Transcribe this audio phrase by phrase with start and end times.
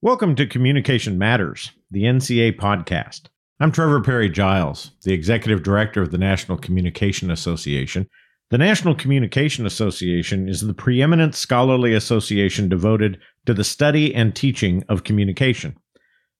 [0.00, 3.22] Welcome to Communication Matters, the NCA podcast.
[3.58, 8.08] I'm Trevor Parry-Giles, the Executive Director of the National Communication Association.
[8.50, 14.84] The National Communication Association is the preeminent scholarly association devoted to the study and teaching
[14.88, 15.76] of communication.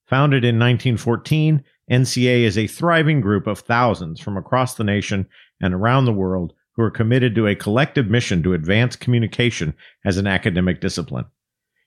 [0.06, 5.26] Founded in 1914, NCA is a thriving group of thousands from across the nation
[5.60, 10.16] and around the world who are committed to a collective mission to advance communication as
[10.16, 11.24] an academic discipline.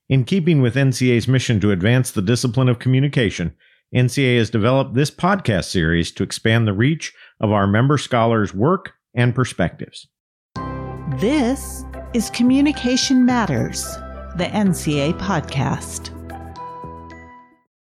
[0.09, 3.55] In keeping with NCA's mission to advance the discipline of communication,
[3.95, 8.93] NCA has developed this podcast series to expand the reach of our member scholars' work
[9.13, 10.07] and perspectives.
[11.19, 11.83] This
[12.13, 13.83] is Communication Matters,
[14.37, 16.09] the NCA podcast.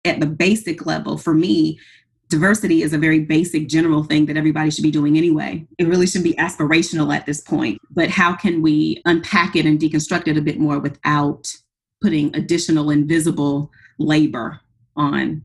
[0.04, 1.78] At the basic level, for me,
[2.28, 5.66] diversity is a very basic general thing that everybody should be doing anyway.
[5.78, 7.78] It really shouldn't be aspirational at this point.
[7.90, 11.52] But how can we unpack it and deconstruct it a bit more without
[12.00, 14.60] putting additional invisible labor
[14.96, 15.44] on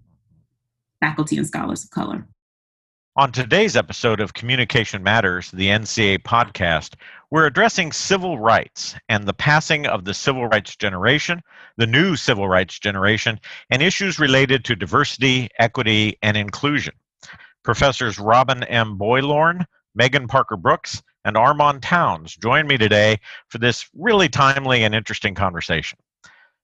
[1.00, 2.28] faculty and scholars of color.
[3.18, 6.96] On today's episode of Communication Matters, the NCA podcast,
[7.32, 11.42] we're addressing civil rights and the passing of the civil rights generation,
[11.78, 16.94] the new civil rights generation, and issues related to diversity, equity, and inclusion.
[17.64, 18.98] Professors Robin M.
[18.98, 24.94] Boylorn, Maegan Parker Brooks, and Armond Towns join me today for this really timely and
[24.94, 25.98] interesting conversation.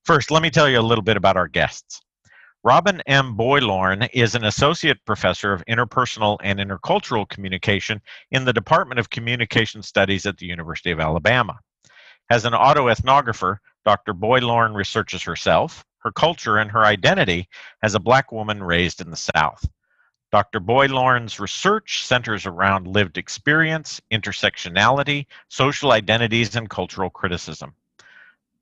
[0.03, 2.01] First, let me tell you a little bit about our guests.
[2.63, 3.35] Robin M.
[3.35, 9.83] Boylorn is an associate professor of interpersonal and intercultural communication in the Department of Communication
[9.83, 11.59] Studies at the University of Alabama.
[12.31, 14.13] As an autoethnographer, Dr.
[14.13, 17.47] Boylorn researches herself, her culture, and her identity
[17.83, 19.67] as a black woman raised in the South.
[20.31, 20.59] Dr.
[20.59, 27.75] Boylorn's research centers around lived experience, intersectionality, social identities, and cultural criticism.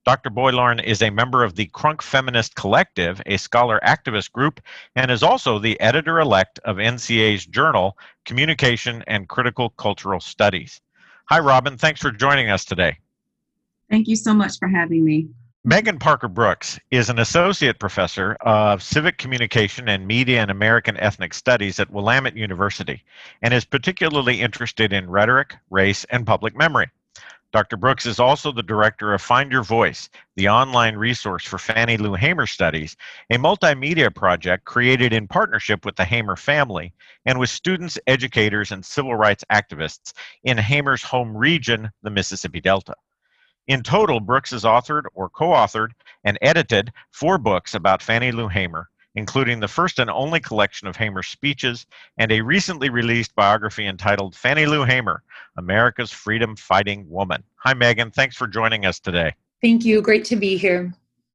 [0.10, 0.32] Dr.
[0.32, 4.60] Boylorn is a member of the Crunk Feminist Collective, a scholar activist group,
[4.96, 10.82] and is also the editor elect of NCA's journal, Communication and Critical Cultural Studies.
[11.26, 11.78] Hi, Robin.
[11.78, 12.98] Thanks for joining us today.
[13.92, 15.28] Thank you so much for having me.
[15.64, 21.36] Maegan Parker Brooks is an associate professor of civic communication and media and American ethnic
[21.36, 23.04] studies at Willamette University
[23.44, 26.90] and is particularly interested in rhetoric, race, and public memory.
[27.52, 27.78] Dr.
[27.78, 32.14] Brooks is also the director of Find Your Voice, the online resource for Fannie Lou
[32.14, 32.96] Hamer studies,
[33.32, 36.94] a multimedia project created in partnership with the Hamer family
[37.26, 42.94] and with students, educators, and civil rights activists in Hamer's home region, the Mississippi Delta.
[43.66, 45.94] In total, Brooks has authored or co authored
[46.24, 50.96] and edited four books about Fannie Lou Hamer, including the first and only collection of
[50.96, 51.86] Hamer's speeches
[52.18, 55.22] and a recently released biography entitled Fannie Lou Hamer
[55.58, 57.44] America's Freedom Fighting Woman.
[57.58, 58.12] Hi, Maegan.
[58.12, 59.36] Thanks for joining us today.
[59.62, 60.02] Thank you.
[60.02, 60.94] Great to be here.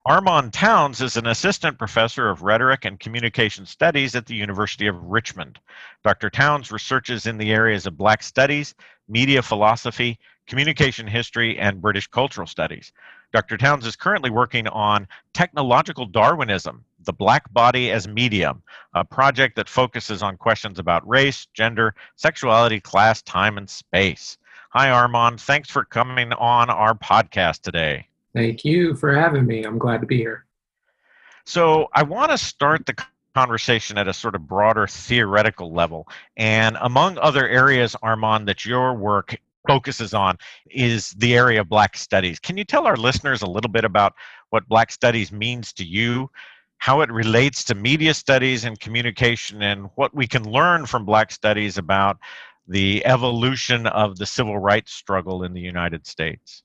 [0.08, 5.02] Armond Towns is an assistant professor of rhetoric and communication studies at the University of
[5.02, 5.58] Richmond.
[6.02, 6.30] Dr.
[6.30, 8.74] Towns researches in the areas of Black studies,
[9.08, 12.92] media philosophy, communication history, and British cultural studies.
[13.34, 13.56] Dr.
[13.56, 18.62] Towns is currently working on Technological Darwinism, the Black Body as Medium,
[18.94, 24.38] a project that focuses on questions about race, gender, sexuality, class, time, and space.
[24.70, 25.40] Hi, Armond.
[25.40, 28.08] Thanks for coming on our podcast today.
[28.34, 29.62] Thank you for having me.
[29.62, 30.46] I'm glad to be here.
[31.44, 32.96] So, I want to start the
[33.34, 36.08] conversation at a sort of broader theoretical level.
[36.36, 39.36] And among other areas, Armond, that your work
[39.66, 40.38] focuses on
[40.70, 42.38] is the area of Black studies.
[42.38, 44.14] Can you tell our listeners a little bit about
[44.50, 46.30] what Black studies means to you
[46.84, 51.32] how it relates to media studies and communication, and what we can learn from Black
[51.32, 52.18] studies about
[52.68, 56.62] the evolution of the civil rights struggle in the United States?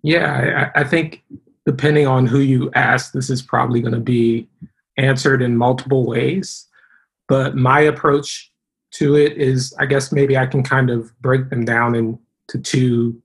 [0.00, 1.22] Yeah, I, I think
[1.66, 4.48] depending on who you ask, this is probably going to be
[4.96, 6.66] answered in multiple ways.
[7.28, 8.50] But my approach
[8.92, 13.20] to it is, I guess maybe I can kind of break them down into two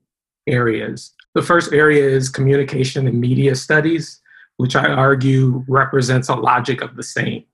[0.46, 1.14] areas.
[1.32, 4.20] The first area is communication and media studies
[4.56, 7.44] which I argue represents a logic of the same.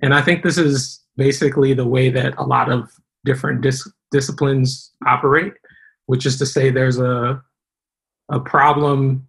[0.00, 2.90] And I think this is basically the way that a lot of
[3.24, 5.52] different dis- disciplines operate,
[6.06, 7.42] which is to say there's a,
[8.30, 9.26] a problem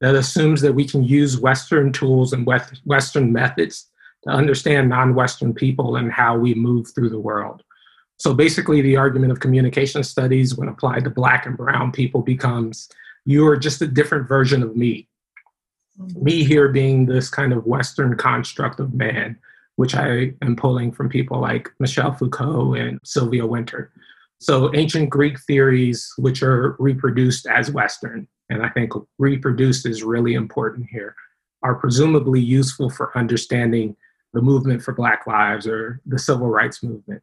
[0.00, 3.86] that assumes that we can use Western tools and West, Western methods
[4.24, 7.62] to understand non Western people and how we move through the world.
[8.18, 12.88] So basically, the argument of communication studies, when applied to Black and Brown people, becomes
[13.24, 15.07] you are just a different version of me
[16.20, 19.36] me here being this kind of Western construct of man,
[19.76, 23.90] which I am pulling from people like Michel Foucault and Sylvia Wynter.
[24.40, 28.28] So ancient Greek theories, which are reproduced as Western.
[28.50, 31.14] And I think reproduced is really important here.
[31.62, 33.96] are presumably useful for understanding
[34.32, 37.22] the movement for Black lives or the civil rights movement.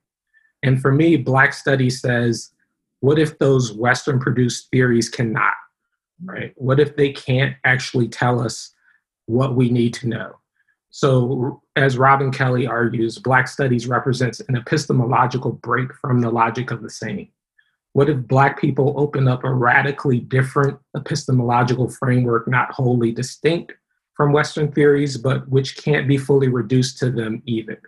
[0.63, 2.51] And for me, Black Studies says,
[3.00, 5.54] what if those Western produced theories cannot,
[6.24, 6.54] right?
[6.56, 8.74] What if they can't actually tell us
[9.26, 10.36] what we need to know?
[10.92, 16.82] So, as Robin Kelley argues, Black Studies represents an epistemological break from the logic of
[16.82, 17.28] the same.
[17.92, 23.74] What if Black people open up a radically different epistemological framework, not wholly distinct
[24.16, 27.82] from Western theories, but which can't be fully reduced to them either?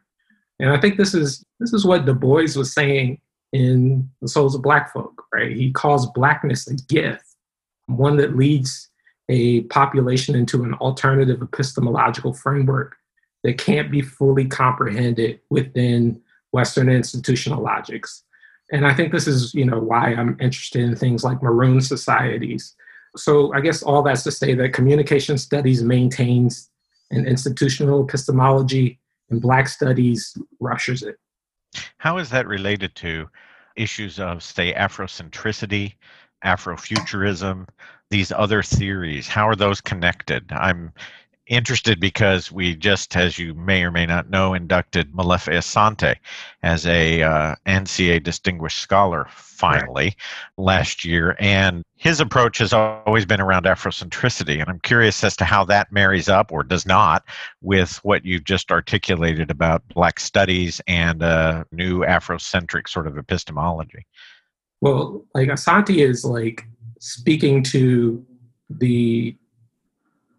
[0.60, 3.22] And I think this is this is what Du Bois was saying
[3.54, 5.56] in The Souls of Black Folk, right?
[5.56, 7.24] He calls blackness a gift,
[7.88, 8.90] one that leads
[9.30, 12.96] a population into an alternative epistemological framework
[13.44, 18.24] that can't be fully comprehended within Western institutional logics
[18.72, 22.76] and I think this is, you know, why I'm interested in things like maroon societies.
[23.16, 26.70] So I guess all that's to say that communication studies maintains
[27.12, 29.00] an institutional epistemology
[29.30, 31.16] and Black studies ruptures it.
[31.98, 33.30] How is that related to
[33.76, 35.94] issues of, say, Afrocentricity,
[36.44, 37.68] Afrofuturism,
[38.10, 39.28] these other theories?
[39.28, 40.52] How are those connected?
[40.52, 40.94] I'm
[41.48, 46.16] interested because we just, as you may or may not know, inducted Molefi Asante
[46.64, 50.16] as a uh, NCA Distinguished Scholar finally right.
[50.58, 55.46] last year, and his approach has always been around Afrocentricity, and I'm curious as to
[55.46, 57.24] how that marries up or does not
[57.62, 64.06] with what you've just articulated about Black studies and a new Afrocentric sort of epistemology.
[64.82, 66.66] Well, like Asante is like
[67.00, 68.24] speaking to
[68.70, 69.36] the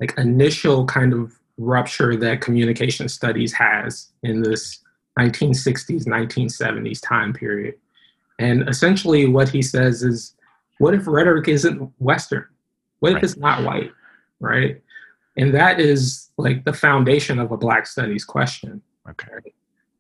[0.00, 4.80] like initial kind of rupture that communication studies has in this
[5.18, 7.74] 1960s 1970s time period.
[8.38, 10.34] And essentially what he says is
[10.78, 12.46] what if rhetoric isn't western?
[13.00, 13.24] What if right.
[13.24, 13.90] it's not white
[14.40, 14.80] right?
[15.36, 18.82] And that is like the foundation of a black studies question.
[19.08, 19.52] Okay.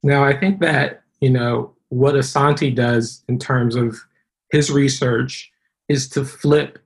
[0.02, 3.98] Now i think that you know what asante does in terms of
[4.50, 5.50] his research
[5.88, 6.78] is to flip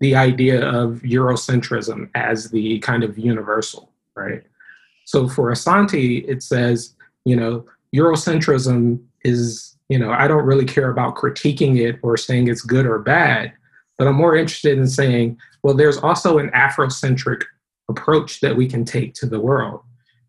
[0.00, 4.42] the idea of Eurocentrism as the kind of universal, right?
[5.04, 6.94] So for Asante, it says,
[7.24, 12.48] you know, Eurocentrism is, you know, I don't really care about critiquing it or saying
[12.48, 13.52] it's good or bad,
[13.96, 17.42] but I'm more interested in saying, well, there's also an Afrocentric
[17.88, 19.80] approach that we can take to the world.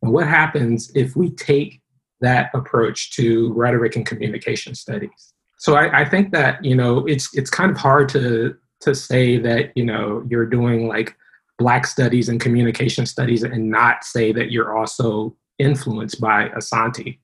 [0.01, 1.81] And what happens if we take
[2.21, 5.33] that approach to rhetoric and communication studies?
[5.59, 9.37] So I, I think that, you know, it's it's kind of hard to to say
[9.37, 11.15] that you know you're doing like
[11.57, 17.19] black studies and communication studies and not say that you're also influenced by asante.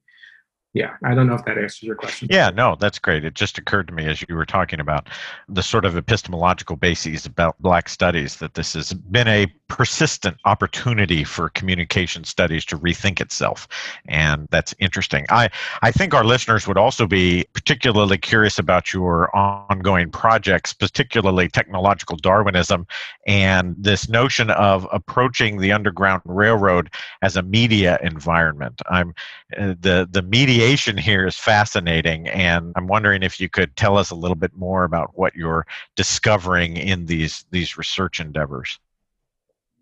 [0.73, 2.27] Yeah i don't know if that answers your question.
[2.29, 3.23] Yeah no that's great.
[3.23, 5.07] It just occurred to me as you were talking about
[5.47, 11.23] the sort of epistemological bases about black studies that this has been a persistent opportunity
[11.23, 13.67] for communication studies to rethink itself
[14.07, 15.49] and that's interesting i
[15.81, 22.17] i think our listeners would also be particularly curious about your ongoing projects particularly technological
[22.17, 22.85] darwinism
[23.27, 26.89] and this notion of approaching the underground railroad
[27.21, 29.13] as a media environment i'm
[29.57, 33.97] uh, the the media variation here is fascinating, and I'm wondering if you could tell
[33.97, 38.79] us a little bit more about what you're discovering in these these research endeavors.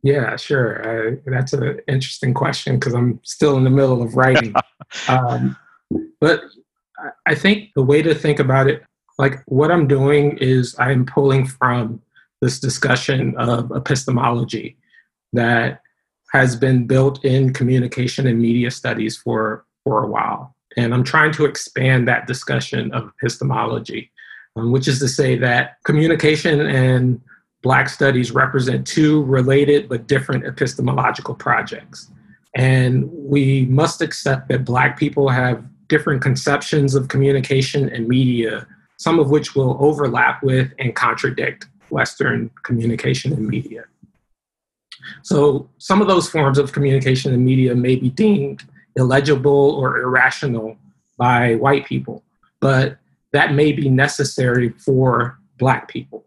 [0.03, 1.21] Yeah, sure.
[1.25, 4.53] that's an interesting question because I'm still in the middle of writing.
[5.07, 5.55] um,
[6.19, 6.41] but
[7.25, 8.83] I think the way to think about it,
[9.17, 12.01] like what I'm doing is I'm pulling from
[12.41, 14.77] this discussion of epistemology
[15.31, 15.81] that
[16.33, 20.55] has been built in communication and media studies for for a while.
[20.75, 24.11] And I'm trying to expand that discussion of epistemology,
[24.55, 27.21] um, which is to say that communication and
[27.63, 32.11] Black studies represent two related but different epistemological projects.
[32.55, 38.67] And we must accept that Black people have different conceptions of communication and media,
[38.97, 43.85] some of which will overlap with and contradict Western communication and media.
[45.21, 48.63] So, some of those forms of communication and media may be deemed
[48.95, 50.77] illegible or irrational
[51.17, 52.23] by white people,
[52.59, 52.97] but
[53.31, 56.22] that may be necessary for Black people.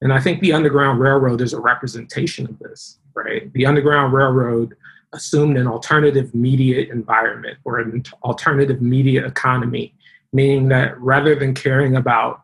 [0.00, 3.52] And I think the Underground Railroad is a representation of this, right?
[3.52, 4.76] The Underground Railroad
[5.12, 9.94] assumed an alternative media environment or an alternative media economy,
[10.32, 12.42] meaning that rather than caring about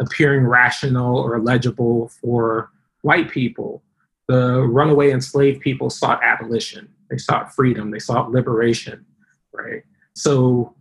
[0.00, 2.70] appearing rational or legible for
[3.02, 3.82] white people,
[4.28, 6.88] the runaway enslaved people sought abolition.
[7.10, 9.06] They sought freedom, they sought liberation,
[9.52, 9.84] right?
[10.14, 10.74] So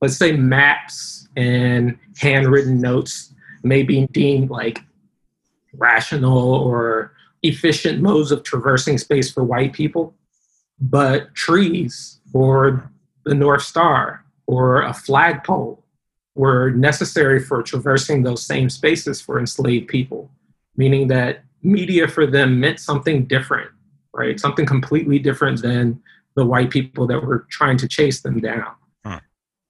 [0.00, 4.80] let's say maps and handwritten notes may be deemed like
[5.78, 10.14] rational or efficient modes of traversing space for white people,
[10.80, 12.90] but trees or
[13.24, 15.82] the North Star or a flagpole
[16.34, 20.30] were necessary for traversing those same spaces for enslaved people,
[20.76, 23.70] meaning that media for them meant something different,
[24.12, 24.38] right?
[24.38, 26.00] Something completely different than
[26.36, 28.70] the white people that were trying to chase them down.
[29.04, 29.20] Huh.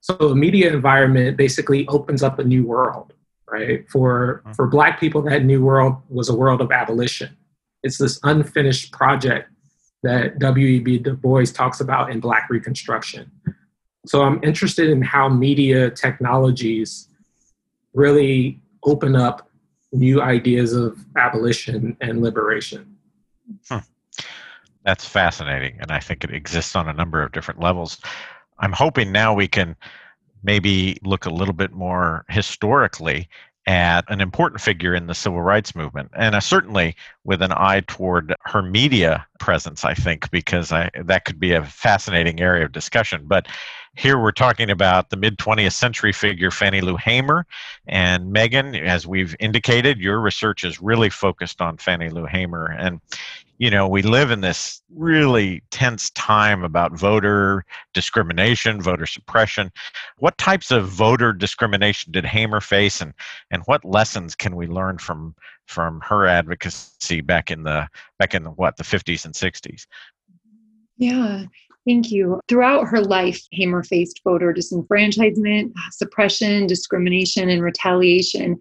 [0.01, 3.13] So the media environment basically opens up a new world,
[3.51, 3.89] right?
[3.89, 7.37] For for black people, that new world was a world of abolition.
[7.83, 9.51] It's this unfinished project
[10.03, 10.99] that W.E.B.
[10.99, 13.31] Du Bois talks about in Black Reconstruction.
[14.07, 17.09] So I'm interested in how media technologies
[17.95, 19.51] really open up
[19.93, 22.97] new ideas of abolition and liberation.
[23.69, 23.79] Hmm.
[24.85, 27.99] That's fascinating, and I think it exists on a number of different levels.
[28.61, 29.75] I'm hoping now we can
[30.47, 33.29] maybe look a little bit more historically
[33.67, 37.83] at an important figure in the civil rights movement, and uh, certainly with an eye
[37.89, 42.71] toward her media presence, I think, because I, that could be a fascinating area of
[42.71, 43.23] discussion.
[43.27, 43.49] But
[43.97, 47.45] here we're talking about the mid 20th century figure Fannie Lou Hamer.
[47.89, 52.67] And Maegan, as we've indicated, your research is really focused on Fannie Lou Hamer.
[52.67, 53.01] And
[53.59, 59.73] you know, we live in this really tense time about voter discrimination, voter suppression.
[60.19, 63.15] What types of voter discrimination did Hamer face, and
[63.51, 65.35] and what lessons can we learn from
[65.67, 69.87] from her advocacy back in the back in the, what the 50s and 60s?
[70.99, 71.45] Yeah,
[71.87, 72.41] Thank you.
[72.49, 78.59] Throughout her life, Hamer faced voter disenfranchisement, suppression, discrimination, and retaliation.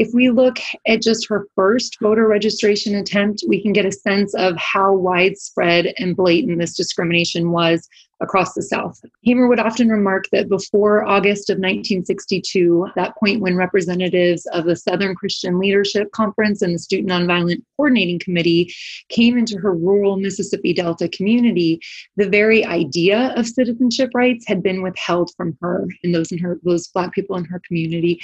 [0.00, 4.34] If we look at just her first voter registration attempt, we can get a sense
[4.34, 7.86] of how widespread and blatant this discrimination was
[8.22, 8.98] across the South.
[9.24, 14.74] Hamer would often remark that before August of 1962, that point when representatives of the
[14.74, 18.74] Southern Christian Leadership Conference and the Student Nonviolent Coordinating Committee
[19.10, 21.78] came into her rural Mississippi Delta community,
[22.16, 26.58] the very idea of citizenship rights had been withheld from her and those in her
[26.62, 28.18] those black people in her community.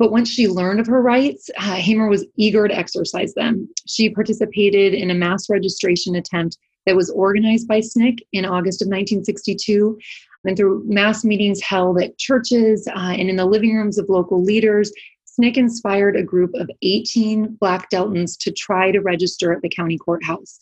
[0.00, 3.68] But once she learned of her rights, uh, Hamer was eager to exercise them.
[3.86, 8.86] She participated in a mass registration attempt that was organized by SNCC in August of
[8.86, 9.98] 1962.
[10.46, 14.42] And through mass meetings held at churches uh, and in the living rooms of local
[14.42, 14.90] leaders,
[15.38, 19.98] SNCC inspired a group of 18 Black Deltans to try to register at the county
[19.98, 20.58] courthouse.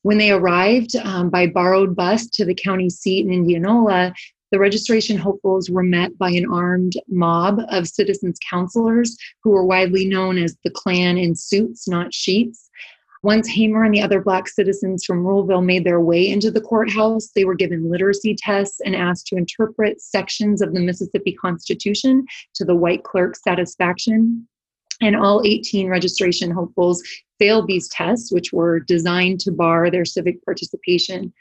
[0.00, 4.14] When they arrived um, by borrowed bus to the county seat in Indianola,
[4.50, 10.04] the registration hopefuls were met by an armed mob of citizens counselors who were widely
[10.06, 12.70] known as the Klan in suits, not sheets.
[13.22, 17.30] Once Hamer and the other Black citizens from Ruleville made their way into the courthouse,
[17.34, 22.24] they were given literacy tests and asked to interpret sections of the Mississippi Constitution
[22.54, 24.46] to the white clerk's satisfaction.
[25.00, 27.02] And all 18 registration hopefuls
[27.38, 31.32] failed these tests, which were designed to bar their civic participation.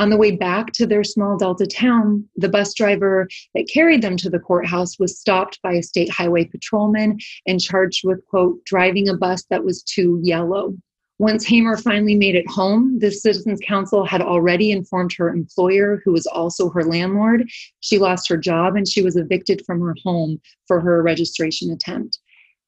[0.00, 4.16] On the way back to their small Delta town, the bus driver that carried them
[4.18, 9.08] to the courthouse was stopped by a state highway patrolman and charged with, quote, driving
[9.08, 10.74] a bus that was too yellow.
[11.18, 16.10] Once Hamer finally made it home, the Citizens Council had already informed her employer, who
[16.10, 17.48] was also her landlord.
[17.78, 22.18] She lost her job and she was evicted from her home for her registration attempt.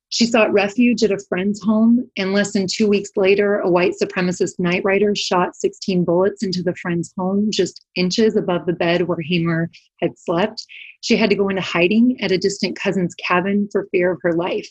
[0.09, 3.95] She sought refuge at a friend's home, and less than two weeks later, a white
[4.01, 9.03] supremacist night rider shot 16 bullets into the friend's home, just inches above the bed
[9.03, 9.69] where Hamer
[10.01, 10.65] had slept.
[11.01, 14.33] She had to go into hiding at a distant cousin's cabin for fear of her
[14.33, 14.69] life.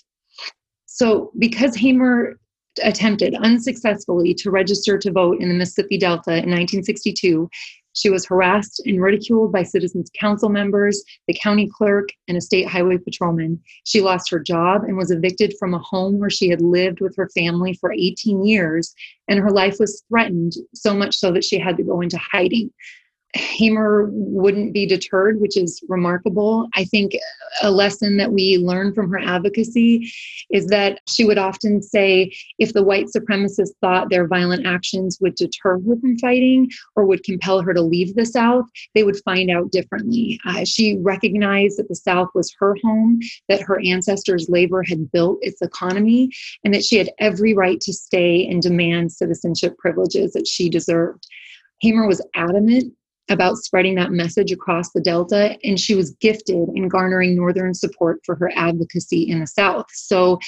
[0.85, 2.39] So, because Hamer
[2.83, 7.49] attempted unsuccessfully to register to vote in the Mississippi Delta in 1962,
[7.95, 12.67] she was harassed and ridiculed by citizens council members, the county clerk, and a state
[12.67, 13.61] highway patrolman.
[13.85, 17.15] She lost her job and was evicted from a home where she had lived with
[17.15, 18.93] her family for 18 years,
[19.29, 22.69] and her life was threatened so much so that she had to go into hiding.
[23.35, 26.69] Hamer wouldn't be deterred, which is remarkable.
[26.75, 27.13] I think
[27.61, 30.11] a lesson that we learn from her advocacy
[30.51, 35.35] is that she would often say if the white supremacists thought their violent actions would
[35.35, 39.51] deter her from fighting or would compel her to leave the South, they would find
[39.51, 40.39] out differently.
[40.45, 45.39] Uh, she recognized that the South was her home, that her ancestors' labor had built
[45.41, 46.29] its economy,
[46.63, 51.27] and that she had every right to stay and demand citizenship privileges that she deserved.
[51.81, 52.93] Hamer was adamant
[53.29, 58.19] about spreading that message across the Delta, and she was gifted in garnering Northern support
[58.23, 59.87] for her advocacy in the South.
[59.91, 60.39] So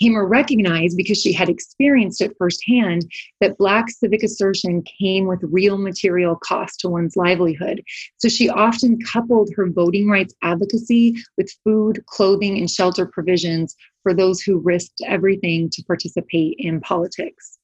[0.00, 5.78] Hamer recognized, because she had experienced it firsthand, that Black civic assertion came with real
[5.78, 7.82] material cost to one's livelihood.
[8.18, 14.12] So she often coupled her voting rights advocacy with food, clothing, and shelter provisions for
[14.12, 17.58] those who risked everything to participate in politics.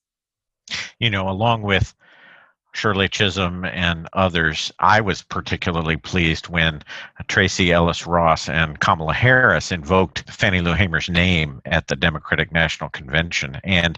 [0.99, 1.93] you know, along with
[2.73, 6.83] Shirley Chisholm and others, I was particularly pleased when
[7.27, 12.89] Tracee Ellis Ross and Kamala Harris invoked Fannie Lou Hamer's name at the Democratic National
[12.89, 13.59] Convention.
[13.63, 13.97] And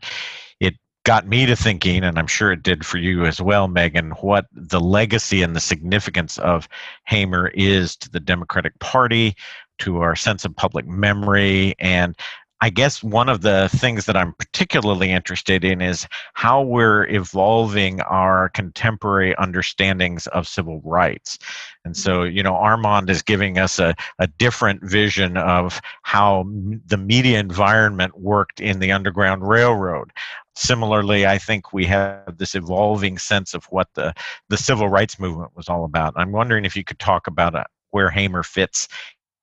[0.59, 4.11] it got me to thinking, and I'm sure it did for you as well, Maegan,
[4.21, 6.67] what the legacy and the significance of
[7.05, 9.35] Hamer is to the Democratic Party,
[9.79, 12.15] to our sense of public memory, and
[12.61, 17.99] I guess one of the things that I'm particularly interested in is how we're evolving
[18.01, 21.37] our contemporary understandings of civil rights.
[21.83, 22.35] And so, mm-hmm.
[22.37, 26.45] you know, Armond is giving us a, a different vision of how
[26.87, 30.11] the media environment worked in the Underground Railroad.
[30.55, 34.13] Similarly, I think we have this evolving sense of what the,
[34.47, 36.13] the civil rights movement was all about.
[36.15, 38.87] I'm wondering if you could talk about uh, where Hamer fits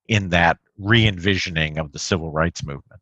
[0.07, 3.01] in that re envisioning of the civil rights movement.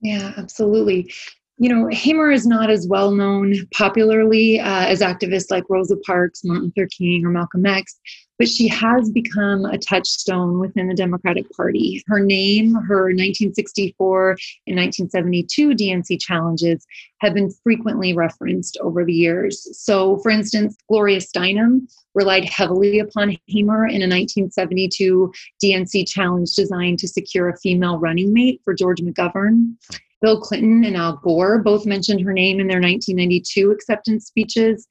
[0.00, 1.12] Yeah, absolutely.
[1.58, 6.42] You know, Hamer is not as well known popularly uh, as activists like Rosa Parks,
[6.44, 7.98] Martin Luther King, or Malcolm X,
[8.38, 12.02] but she has become a touchstone within the Democratic Party.
[12.06, 14.30] Her name, her 1964
[14.66, 16.86] and 1972 DNC challenges
[17.20, 19.66] have been frequently referenced over the years.
[19.78, 26.98] So, for instance, Gloria Steinem relied heavily upon Hamer in a 1972 DNC challenge designed
[26.98, 29.74] to secure a female running mate for George McGovern.
[30.22, 34.88] Bill Clinton and Al Gore both mentioned her name in their 1992 acceptance speeches.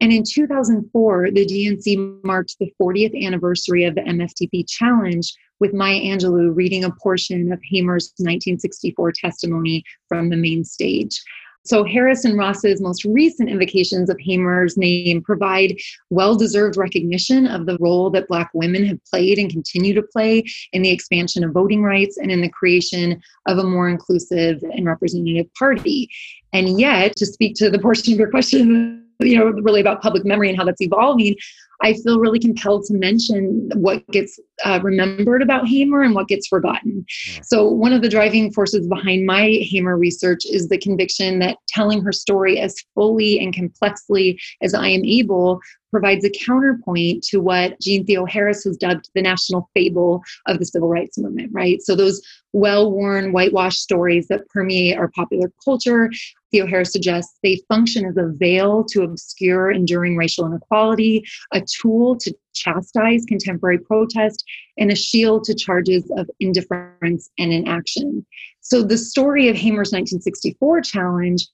[0.00, 6.00] And in 2004, the DNC marked the 40th anniversary of the MFDP challenge with Maya
[6.00, 11.22] Angelou reading a portion of Hamer's 1964 testimony from the main stage.
[11.64, 15.76] So, Harris and Ross's most recent invocations of Hamer's name provide
[16.10, 20.44] well deserved recognition of the role that Black women have played and continue to play
[20.72, 24.86] in the expansion of voting rights and in the creation of a more inclusive and
[24.86, 26.08] representative party.
[26.52, 30.24] And yet, to speak to the portion of your question, you know, really about public
[30.24, 31.36] memory and how that's evolving,
[31.82, 36.46] I feel really compelled to mention what gets uh, remembered about Hamer and what gets
[36.46, 37.04] forgotten.
[37.42, 42.02] So, one of the driving forces behind my Hamer research is the conviction that telling
[42.02, 45.60] her story as fully and complexly as I am able
[45.90, 50.88] provides a counterpoint to what Jeanne Theoharis has dubbed the national fable of the civil
[50.88, 51.80] rights movement, right?
[51.82, 56.10] So, those well worn, whitewashed stories that permeate our popular culture
[56.52, 62.34] Theoharis suggests they function as a veil to obscure enduring racial inequality, a tool to
[62.54, 64.44] chastise contemporary protest,
[64.78, 68.24] and a shield to charges of indifference and inaction.
[68.60, 71.46] So the story of Hamer's 1964 challenge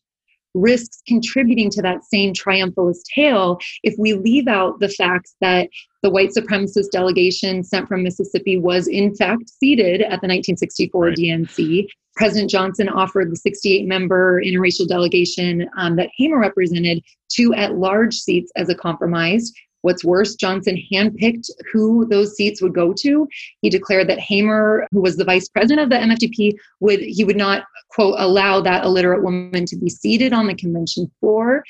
[0.54, 5.68] risks contributing to that same triumphalist tale if we leave out the facts that
[6.02, 11.16] the white supremacist delegation sent from Mississippi was in fact seated at the 1964 right.
[11.16, 11.86] DNC.
[12.16, 18.14] President Johnson offered the 68 member interracial delegation um, that Hamer represented two at large
[18.14, 19.50] seats as a compromise.
[19.82, 23.28] What's worse, Johnson handpicked who those seats would go to.
[23.60, 27.36] He declared that Hamer, who was the vice president of the MFDP, would he would
[27.36, 31.64] not quote allow that illiterate woman to be seated on the convention floor.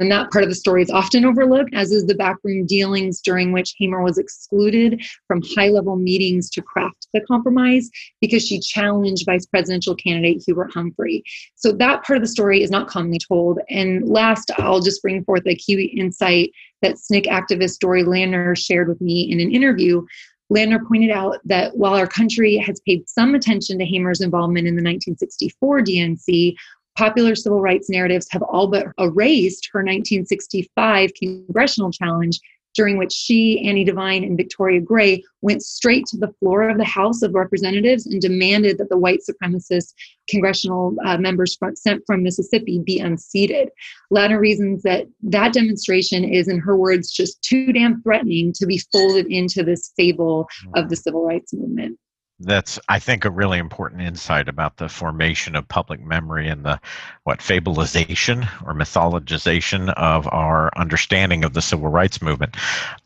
[0.00, 3.50] And that part of the story is often overlooked, as is the backroom dealings during
[3.52, 9.26] which Hamer was excluded from high level meetings to craft the compromise because she challenged
[9.26, 11.24] vice presidential candidate Hubert Humphrey.
[11.56, 13.58] So that part of the story is not commonly told.
[13.68, 16.50] And last, I'll just bring forth a key insight
[16.82, 20.04] that SNCC activist Dorie Ladner shared with me in an interview.
[20.52, 24.76] Ladner pointed out that while our country has paid some attention to Hamer's involvement in
[24.76, 26.54] the 1964 DNC,
[26.98, 32.40] popular civil rights narratives have all but erased her 1965 congressional challenge
[32.74, 36.84] during which she, Annie Devine, and Victoria Gray went straight to the floor of the
[36.84, 39.94] House of Representatives and demanded that the white supremacist
[40.28, 43.70] congressional uh, members from, sent from Mississippi be unseated.
[44.12, 48.82] Ladner reasons that that demonstration is, in her words, just too damn threatening to be
[48.92, 51.98] folded into this fable of the civil rights movement
[52.40, 56.80] that's i think a really important insight about the formation of public memory and the
[57.24, 62.56] what fabulization or mythologization of our understanding of the civil rights movement.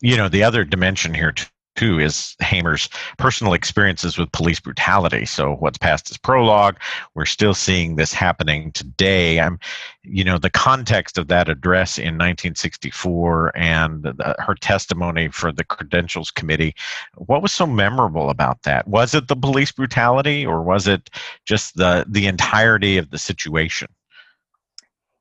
[0.01, 1.33] You know the other dimension here
[1.77, 5.25] too is Hamer's personal experiences with police brutality.
[5.25, 6.77] So what's past is prologue.
[7.15, 9.41] We're still seeing this happening today.
[9.41, 9.59] I'm,
[10.03, 15.65] you know, the context of that address in 1964 and the, her testimony for the
[15.65, 16.75] Credentials Committee.
[17.17, 18.87] What was so memorable about that?
[18.89, 21.11] Was it the police brutality, or was it
[21.45, 23.89] just the the entirety of the situation?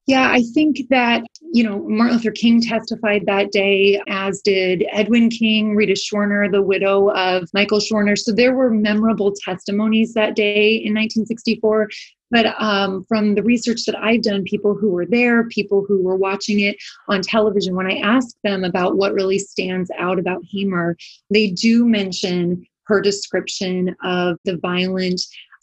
[0.07, 5.29] Yeah, I think that, you know, Martin Luther King testified that day, as did Edwin
[5.29, 8.17] King, Rita Schwerner, the widow of Michael Schwerner.
[8.17, 11.89] So there were memorable testimonies that day in 1964.
[12.31, 16.15] But um, from the research that I've done, people who were there, people who were
[16.15, 16.77] watching it
[17.09, 20.95] on television, when I ask them about what really stands out about Hamer,
[21.29, 25.21] they do mention her description of the violent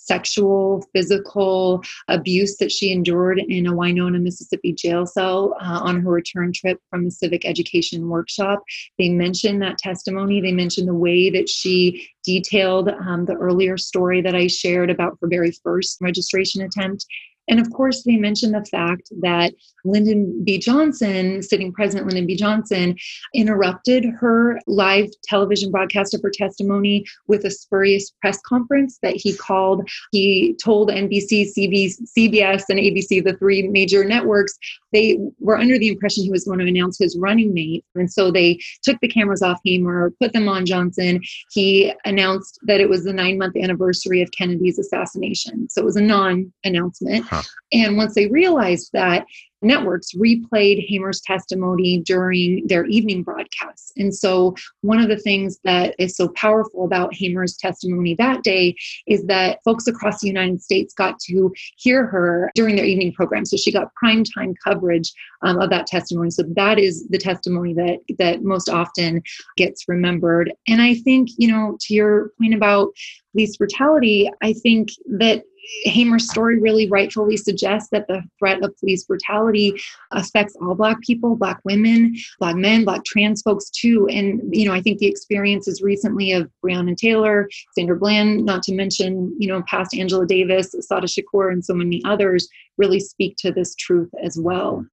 [0.08, 6.10] sexual, physical abuse that she endured in a Winona, Mississippi jail cell uh, on her
[6.10, 8.62] return trip from a civic education workshop.
[8.98, 10.40] They mentioned that testimony.
[10.40, 15.18] They mentioned the way that she detailed um, the earlier story that I shared about
[15.20, 17.06] her very first registration attempt
[17.48, 20.58] and of course, they mentioned the fact that Lyndon B.
[20.58, 22.36] Johnson, sitting President Lyndon B.
[22.36, 22.96] Johnson,
[23.34, 29.34] interrupted her live television broadcast of her testimony with a spurious press conference that he
[29.36, 29.88] called.
[30.12, 34.58] He told NBC, CBS, and ABC, the three major networks,
[34.92, 37.84] they were under the impression he was going to announce his running mate.
[37.94, 41.20] And so they took the cameras off Hamer, put them on Johnson.
[41.52, 45.68] He announced that it was the nine month anniversary of Kennedy's assassination.
[45.70, 47.26] So it was a non announcement.
[47.26, 47.37] Huh.
[47.72, 49.26] And once they realized that,
[49.62, 53.92] networks replayed Hamer's testimony during their evening broadcasts.
[53.96, 58.76] And so, one of the things that is so powerful about Hamer's testimony that day
[59.06, 63.44] is that folks across the United States got to hear her during their evening program.
[63.44, 66.30] So, she got prime time coverage um, of that testimony.
[66.30, 69.22] So, that is the testimony that, that most often
[69.56, 70.52] gets remembered.
[70.68, 72.92] And I think, you know, to your point about
[73.32, 75.42] police brutality, I think that
[75.84, 79.74] Hamer's story really rightfully suggests that the threat of police brutality
[80.12, 84.08] affects all Black people, Black women, Black men, Black trans folks too.
[84.08, 88.74] And, you know, I think the experiences recently of Breonna Taylor, Sandra Bland, not to
[88.74, 93.52] mention, you know, past Angela Davis, Assata Shakur, and so many others really speak to
[93.52, 94.86] this truth as well.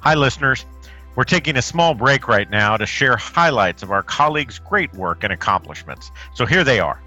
[0.00, 0.66] Hi, listeners.
[1.16, 5.22] We're taking a small break right now to share highlights of our colleagues' great work
[5.22, 6.10] and accomplishments.
[6.34, 7.00] So here they are.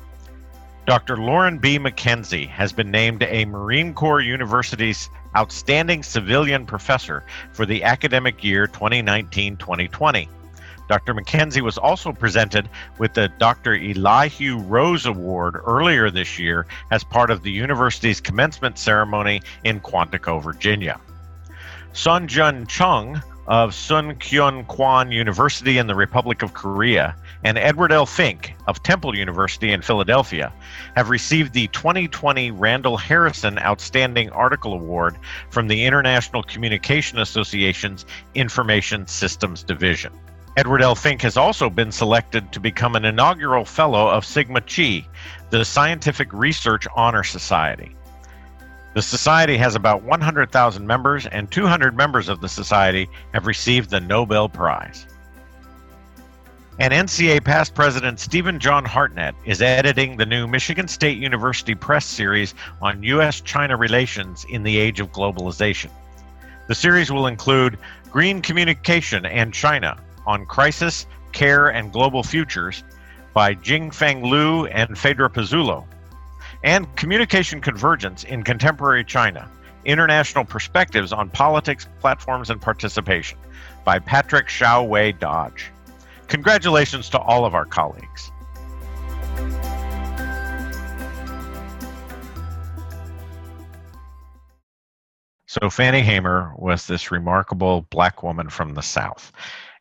[0.85, 1.17] Dr.
[1.17, 1.77] Lauren B.
[1.77, 8.65] McKenzie has been named a Marine Corps University's Outstanding Civilian Professor for the academic year
[8.67, 10.29] 2019 2020.
[10.87, 11.13] Dr.
[11.13, 13.75] McKenzie was also presented with the Dr.
[13.75, 20.41] Elihu Rose Award earlier this year as part of the university's commencement ceremony in Quantico,
[20.41, 20.97] Virginia.
[21.91, 28.05] Sun Jun Chung of Sungkyunkwan University in the Republic of Korea and Edward L.
[28.05, 30.51] Fink of Temple University in Philadelphia
[30.95, 35.17] have received the 2020 Randall Harrison Outstanding Article Award
[35.49, 38.05] from the International Communication Association's
[38.35, 40.11] Information Systems Division.
[40.57, 40.95] Edward L.
[40.95, 45.07] Fink has also been selected to become an inaugural fellow of Sigma Xi,
[45.51, 47.96] the Scientific Research Honor Society.
[48.93, 53.99] The Society has about 100,000 members, and 200 members of the Society have received the
[53.99, 55.05] Nobel Prize.
[56.79, 62.05] And NCA past president Stephen John Hartnett is editing the new Michigan State University Press
[62.05, 63.41] series on U.S.
[63.41, 65.89] China relations in the age of globalization.
[66.67, 67.79] The series will include
[68.11, 69.97] Green Communication and China
[70.27, 72.83] on Crisis, Care, and Global Futures
[73.33, 75.85] by Jingfang Liu and Phaedra Pezzullo
[76.67, 79.49] and Communication Convergence in Contemporary China
[79.85, 83.37] International Perspectives on Politics, Platforms, and Participation
[83.85, 85.71] by Patrick Shaou-Whea Dodge.
[86.27, 88.31] Congratulations to all of our colleagues.
[95.45, 99.31] So, Fannie Hamer was this remarkable black woman from the South.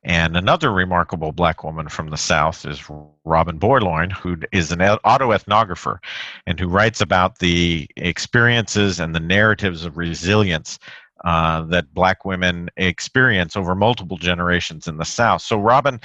[0.07, 2.81] And another remarkable black woman from the South is
[3.25, 5.99] Robin Boylorn, who is an autoethnographer
[6.47, 10.79] and who writes about the experiences and the narratives of resilience
[11.25, 15.42] uh, that black women experience over multiple generations in the South.
[15.42, 15.99] So, Robin,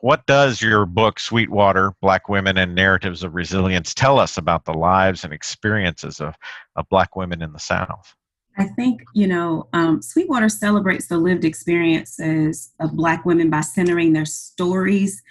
[0.00, 4.72] what does your book, Sweetwater Black Women and Narratives of Resilience, tell us about the
[4.72, 6.36] lives and experiences of,
[6.76, 8.16] of black women in the South?
[8.58, 14.12] I think, you know, um, Sweetwater celebrates the lived experiences of Black women by centering
[14.12, 15.22] their stories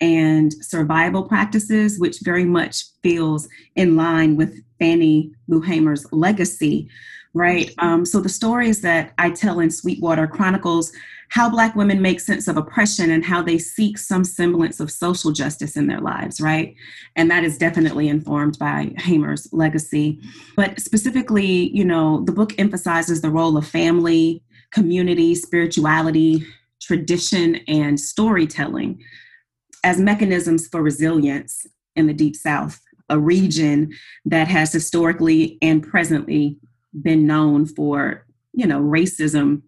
[0.00, 6.88] and survival practices, which very much feels in line with Fannie Lou Hamer's legacy,
[7.34, 7.72] right?
[7.78, 10.92] Um, so the stories that I tell in Sweetwater chronicles
[11.32, 15.32] how Black women make sense of oppression and how they seek some semblance of social
[15.32, 16.74] justice in their lives, right?
[17.16, 20.20] And that is definitely informed by Hamer's legacy.
[20.56, 24.42] But specifically, you know, the book emphasizes the role of family,
[24.72, 26.44] community, spirituality,
[26.82, 29.02] tradition, and storytelling
[29.84, 31.66] as mechanisms for resilience
[31.96, 33.90] in the Deep South, a region
[34.26, 36.58] that has historically and presently
[37.00, 39.62] been known for, you know, racism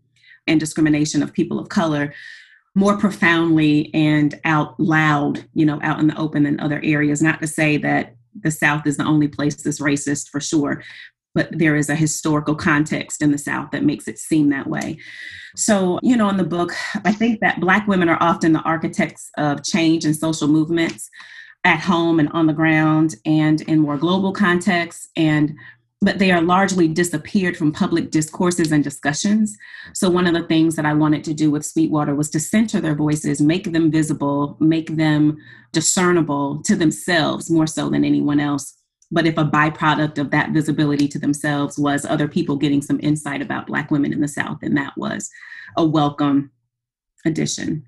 [0.47, 2.13] and discrimination of people of color.
[2.75, 7.23] more profoundly and out loud, you know, out in the open than other areas.
[7.23, 10.83] Not to say that the South is the only place that's racist for sure,
[11.35, 14.99] but there is a historical context in the South that makes it seem that way.
[15.55, 16.73] So, you know, in the book,
[17.05, 21.09] I think that Black women are often the architects of change and social movements
[21.63, 25.09] at home and on the ground and in more global contexts.
[25.17, 25.55] And
[26.05, 29.57] but they are largely disappeared from public discourses and discussions.
[29.95, 32.81] So, one of the things that I wanted to do with Sweetwater was to center
[32.81, 35.39] their voices, make them visible, make them
[35.73, 38.75] discernible to themselves more so than anyone else.
[39.11, 43.41] But if a byproduct of that visibility to themselves was other people getting some insight
[43.41, 45.31] about Black women in the South, then that was
[45.77, 46.51] a welcome
[47.25, 47.87] addition.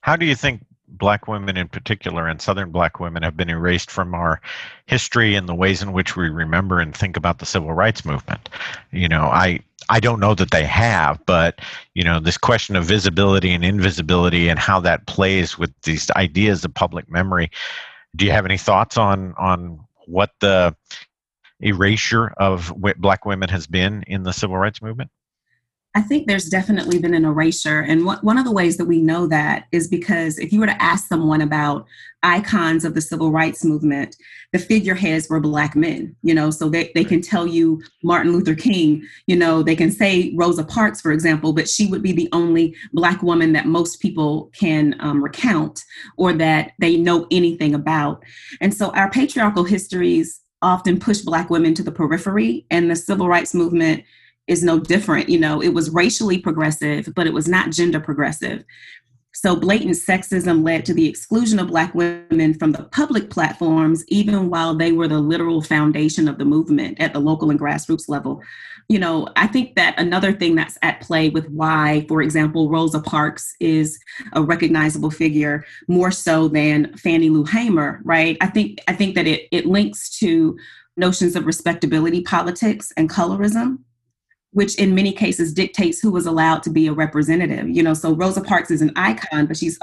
[0.00, 3.90] How do you think black women in particular and southern black women have been erased
[3.90, 4.40] from our
[4.86, 8.48] history and the ways in which we remember and think about the civil rights movement.
[8.90, 11.60] You know i i don't know that they have but
[11.94, 16.64] you know this question of visibility and invisibility and how that plays with these ideas
[16.64, 17.50] of public memory
[18.16, 20.74] do you have any thoughts on on what the
[21.60, 25.10] erasure of black women has been in the civil rights movement
[25.98, 27.80] I think there's definitely been an erasure.
[27.80, 30.66] And what, one of the ways that we know that is because if you were
[30.66, 31.88] to ask someone about
[32.22, 34.14] icons of the civil rights movement,
[34.52, 38.54] the figureheads were Black men, you know, so they, they can tell you Martin Luther
[38.54, 42.28] King, you know, they can say Rosa Parks, for example, but she would be the
[42.30, 45.84] only Black woman that most people can um, recount
[46.16, 48.22] or that they know anything about.
[48.60, 53.28] And so our patriarchal histories often push Black women to the periphery, and the civil
[53.28, 54.04] rights movement
[54.48, 55.28] is no different.
[55.28, 58.64] You know, it was racially progressive, but it was not gender progressive.
[59.34, 64.50] So blatant sexism led to the exclusion of Black women from the public platforms, even
[64.50, 68.42] while they were the literal foundation of the movement at the local and grassroots level.
[68.88, 73.00] You know, I think that another thing that's at play with why, for example, Rosa
[73.00, 74.00] Parks is
[74.32, 78.36] a recognizable figure more so than Fannie Lou Hamer, right?
[78.40, 80.58] I think I think that it it links to
[80.96, 83.78] notions of respectability politics and colorism
[84.52, 87.68] which in many cases dictates who was allowed to be a representative.
[87.68, 89.78] You know, so Rosa Parks is an icon, but she's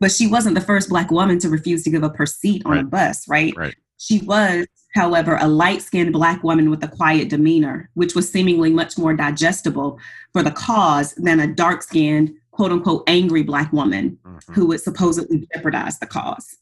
[0.00, 2.72] but she wasn't the first black woman to refuse to give up her seat on
[2.72, 2.80] right.
[2.80, 3.54] a bus, right?
[3.56, 3.74] right?
[3.98, 8.96] She was, however, a light-skinned black woman with a quiet demeanor, which was seemingly much
[8.96, 9.98] more digestible
[10.32, 14.52] for the cause than a dark-skinned, quote unquote, angry black woman mm-hmm.
[14.54, 16.56] who would supposedly jeopardize the cause.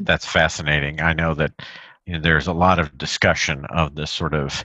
[0.00, 1.00] That's fascinating.
[1.00, 1.52] I know that
[2.04, 4.64] you know, there's a lot of discussion of this sort of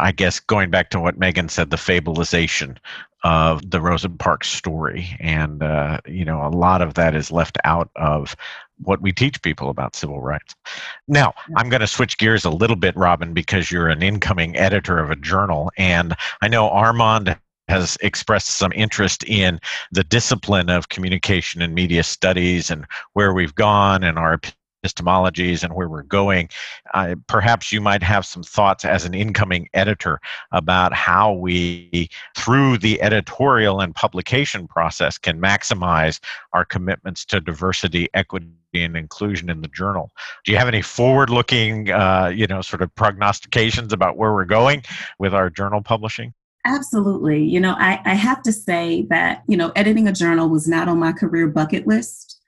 [0.00, 2.78] I guess going back to what Maegan said, the fabulization
[3.22, 7.58] of the Rosa Parks story, and uh, you know, a lot of that is left
[7.64, 8.34] out of
[8.82, 10.54] what we teach people about civil rights.
[11.06, 14.98] Now, I'm going to switch gears a little bit, Robin, because you're an incoming editor
[14.98, 19.60] of a journal, and I know Armond has expressed some interest in
[19.92, 24.40] the discipline of communication and media studies and where we've gone and our
[24.82, 26.48] epistemologies and where we're going.
[26.94, 30.20] Uh, perhaps you might have some thoughts as an incoming editor
[30.52, 36.20] about how we, through the editorial and publication process, can maximize
[36.52, 40.10] our commitments to diversity, equity, and inclusion in the journal.
[40.44, 44.82] Do you have any forward-looking, uh, you know, sort of prognostications about where we're going
[45.18, 46.32] with our journal publishing?
[46.66, 47.42] Absolutely.
[47.42, 50.88] You know, I, I have to say that, you know, editing a journal was not
[50.88, 52.39] on my career bucket list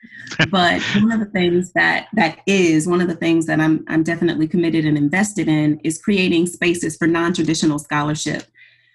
[0.50, 4.02] but one of the things that that is one of the things that I'm I'm
[4.02, 8.44] definitely committed and invested in is creating spaces for non-traditional scholarship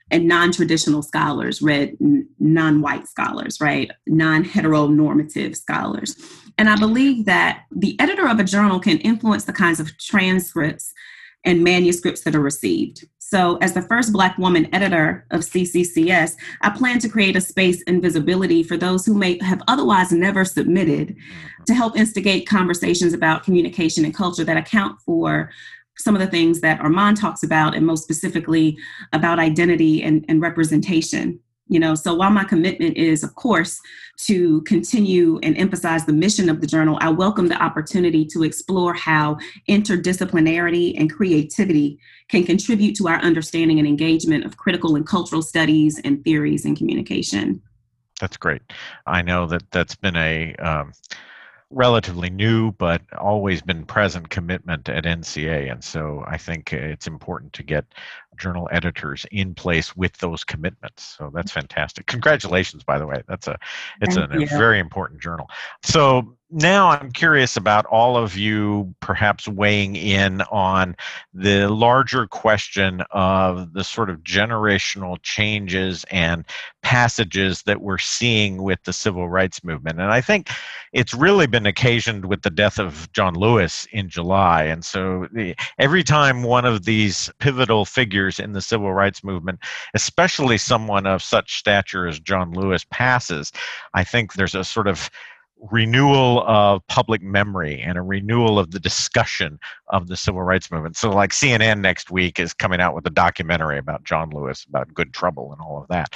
[0.09, 1.97] and non-traditional scholars, read
[2.39, 3.91] non-white scholars, right?
[4.07, 6.15] Non-heteronormative scholars.
[6.57, 10.93] And I believe that the editor of a journal can influence the kinds of transcripts
[11.43, 13.05] and manuscripts that are received.
[13.29, 17.83] So, as the first Black woman editor of CCCS, I plan to create a space
[17.85, 21.63] and visibility for those who may have otherwise never submitted mm-hmm.
[21.65, 25.51] to help instigate conversations about communication and culture that account for
[25.97, 28.77] some of the things that Armond talks about, and most specifically
[29.11, 31.37] about identity and, and representation
[31.69, 33.79] you know so while my commitment is of course
[34.17, 38.93] to continue and emphasize the mission of the journal i welcome the opportunity to explore
[38.93, 39.37] how
[39.69, 41.99] interdisciplinarity and creativity
[42.29, 46.75] can contribute to our understanding and engagement of critical and cultural studies and theories in
[46.75, 47.61] communication.
[48.19, 48.61] That's great.
[49.05, 50.91] I know that that's been a um,
[51.69, 55.71] relatively new but always been present commitment at NCA.
[55.71, 57.85] And so I think it's important to get
[58.37, 61.15] journal editors in place with those commitments.
[61.17, 62.05] So that's fantastic.
[62.05, 63.21] Congratulations, by the way.
[63.27, 63.57] That's a
[64.01, 65.49] it's a, a, very important journal.
[65.83, 70.95] So now I'm curious about all of you perhaps weighing in on
[71.33, 76.45] the larger question of the sort of generational changes and
[76.83, 79.99] passages that we're seeing with the civil rights movement.
[79.99, 80.49] And I think
[80.93, 84.63] it's really been occasioned with the death of John Lewis in July.
[84.63, 89.59] And so the, every time one of these pivotal figures in the civil rights movement,
[89.93, 93.51] especially someone of such stature as John Lewis, passes,
[93.93, 95.09] I think there's a sort of
[95.59, 100.97] renewal of public memory and a renewal of the discussion of the civil rights movement.
[100.97, 104.93] So, like CNN next week is coming out with a documentary about John Lewis, about
[104.93, 106.15] good trouble and all of that.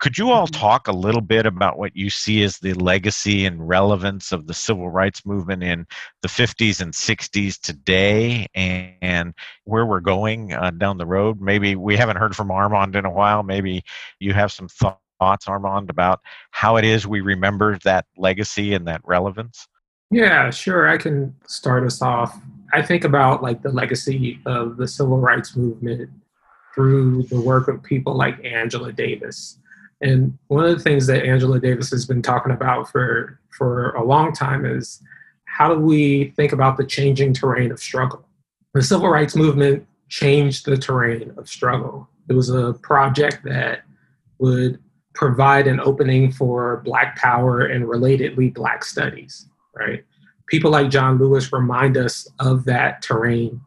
[0.00, 0.60] Could you all mm-hmm.
[0.60, 4.54] talk a little bit about what you see as the legacy and relevance of the
[4.54, 5.86] civil rights movement in
[6.22, 11.40] the 50s and 60s today and, and where we're going uh, down the road?
[11.40, 13.42] Maybe we haven't heard from Armond in a while.
[13.42, 13.82] Maybe
[14.20, 18.86] you have some thoughts thoughts, Armond, about how it is we remember that legacy and
[18.88, 19.66] that relevance?
[20.10, 20.88] Yeah, sure.
[20.88, 22.38] I can start us off.
[22.72, 26.10] I think about like the legacy of the civil rights movement
[26.74, 29.58] through the work of people like Angela Davis.
[30.00, 34.04] And one of the things that Angela Davis has been talking about for for a
[34.04, 35.02] long time is
[35.46, 38.24] how do we think about the changing terrain of struggle?
[38.74, 42.08] The civil rights movement changed the terrain of struggle.
[42.28, 43.82] It was a project that
[44.38, 44.78] would
[45.18, 50.04] provide an opening for Black power and relatedly Black studies, right?
[50.46, 53.60] People like John Lewis remind us of that terrain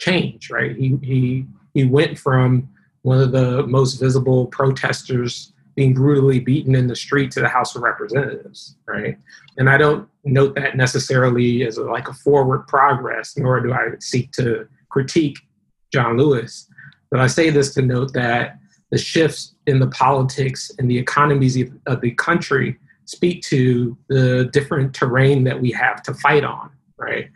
[0.00, 0.74] change, right?
[0.74, 2.68] He, he, he went from
[3.02, 7.76] one of the most visible protesters being brutally beaten in the street to the House
[7.76, 9.16] of Representatives, right?
[9.58, 13.90] And I don't note that necessarily as a, like a forward progress, nor do I
[14.00, 15.38] seek to critique
[15.92, 16.68] John Lewis.
[17.12, 18.58] But I say this to note that
[18.96, 21.54] the shifts in the politics and the economies
[21.86, 27.28] of the country speak to the different terrain that we have to fight on, right?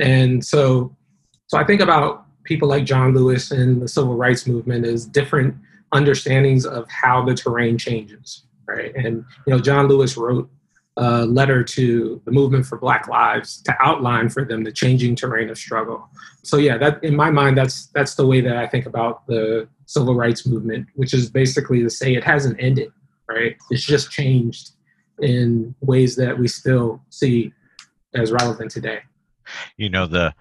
[0.00, 0.92] And so,
[1.46, 5.54] so I think about people like John Lewis and the civil rights movement as different
[5.92, 8.92] understandings of how the terrain changes, right?
[8.96, 10.50] And you know, John Lewis wrote
[10.96, 15.50] a letter to the movement for Black Lives to outline for them the changing terrain
[15.50, 16.08] of struggle.
[16.42, 19.68] So yeah, that in my mind, that's that's the way that I think about the
[19.86, 22.92] civil rights movement, which is basically to say it hasn't ended,
[23.28, 23.56] right?
[23.70, 24.70] It's just changed
[25.20, 27.52] in ways that we still see
[28.14, 29.00] as relevant today.
[29.76, 30.34] You know, the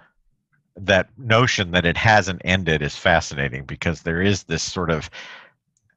[0.75, 5.09] that notion that it hasn't ended is fascinating because there is this sort of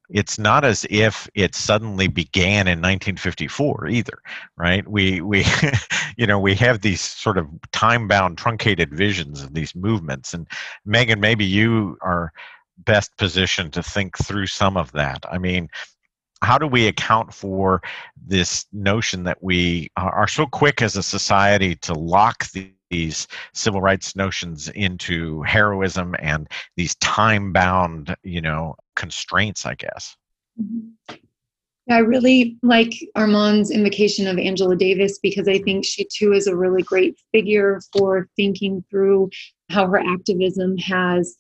[0.09, 4.19] it's not as if it suddenly began in 1954 either
[4.57, 5.45] right we we
[6.17, 10.47] you know we have these sort of time bound truncated visions of these movements and
[10.85, 12.33] Maegan maybe you are
[12.79, 15.25] best positioned to think through some of that.
[15.31, 15.69] I mean,
[16.43, 17.81] how do we account for
[18.27, 23.81] this notion that we are so quick as a society to lock the, these civil
[23.81, 30.17] rights notions into heroism and these time bound, you know, constraints, I guess?
[30.61, 31.15] Mm-hmm.
[31.89, 36.57] I really like Armond's invocation of Angela Davis because I think she too is a
[36.57, 39.31] really great figure for thinking through
[39.71, 41.37] how her activism has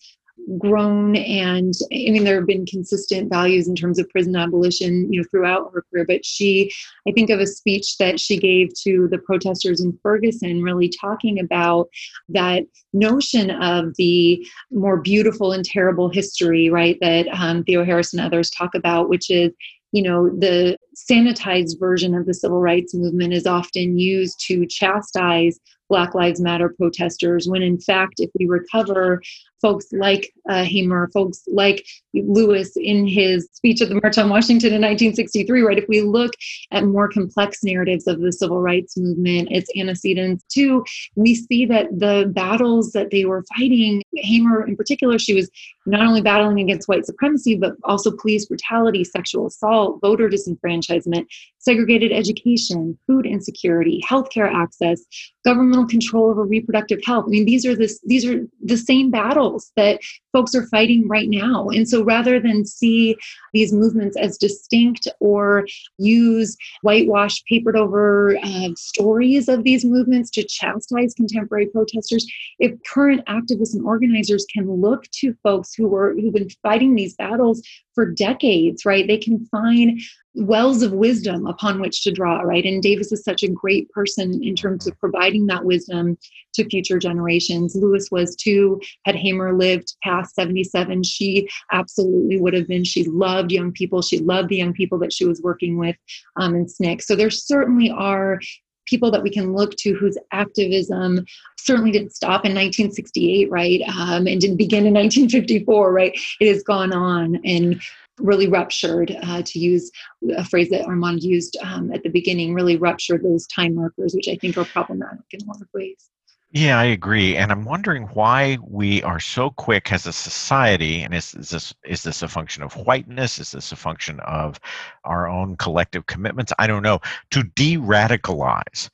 [0.58, 5.20] grown and i mean there have been consistent values in terms of prison abolition you
[5.20, 6.70] know throughout her career but she
[7.08, 11.40] i think of a speech that she gave to the protesters in ferguson really talking
[11.40, 11.88] about
[12.28, 18.48] that notion of the more beautiful and terrible history right that um, Theoharis and others
[18.50, 19.50] talk about which is
[19.90, 20.76] you know the
[21.10, 26.74] sanitized version of the civil rights movement is often used to chastise Black Lives Matter
[26.76, 29.22] protesters, when in fact, if we recover
[29.60, 34.68] folks like uh, Hamer, folks like Lewis in his speech at the March on Washington
[34.68, 35.78] in 1963, right?
[35.78, 36.32] If we look
[36.70, 41.86] at more complex narratives of the civil rights movement, its antecedents too, we see that
[41.98, 45.50] the battles that they were fighting, Hamer in particular, she was
[45.86, 51.26] not only battling against white supremacy, but also police brutality, sexual assault, voter disenfranchisement,
[51.58, 55.02] segregated education, food insecurity, healthcare access,
[55.44, 57.24] governmental control over reproductive health.
[57.26, 59.45] I mean, these are this these are the same battles
[59.76, 60.00] that
[60.32, 61.68] folks are fighting right now.
[61.68, 63.16] And so rather than see
[63.52, 65.66] these movements as distinct or
[65.98, 72.26] use whitewashed, papered over uh, stories of these movements to chastise contemporary protesters,
[72.58, 77.14] if current activists and organizers can look to folks who were who've been fighting these
[77.14, 77.62] battles
[77.96, 79.08] for decades, right?
[79.08, 80.00] They can find
[80.34, 82.64] wells of wisdom upon which to draw, right?
[82.66, 86.18] And Davis is such a great person in terms of providing that wisdom
[86.54, 87.74] to future generations.
[87.74, 88.78] Lewis was too.
[89.06, 92.84] Had Hamer lived past 77, she absolutely would have been.
[92.84, 94.02] She loved young people.
[94.02, 95.96] She loved the young people that she was working with
[96.36, 97.02] um, in SNCC.
[97.02, 98.38] So there certainly are
[98.86, 101.24] people that we can look to whose activism
[101.58, 103.82] certainly didn't stop in 1968, right?
[103.88, 106.18] Um, and didn't begin in 1954, right?
[106.40, 107.80] It has gone on and
[108.18, 109.90] really ruptured, uh, to use
[110.36, 114.28] a phrase that Armond used um, at the beginning, really ruptured those time markers, which
[114.28, 116.08] I think are problematic in a lot of ways.
[116.56, 121.02] Yeah, I agree, and I'm wondering why we are so quick as a society.
[121.02, 123.38] And is, is this is this a function of whiteness?
[123.38, 124.58] Is this a function of
[125.04, 126.54] our own collective commitments?
[126.58, 127.00] I don't know.
[127.32, 128.88] To de-radicalize,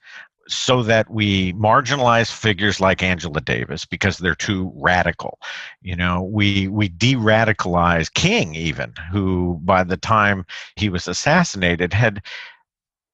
[0.48, 5.38] so that we marginalize figures like Angela Davis because they're too radical.
[5.82, 10.44] You know, we we de-radicalize King even, who by the time
[10.74, 12.22] he was assassinated had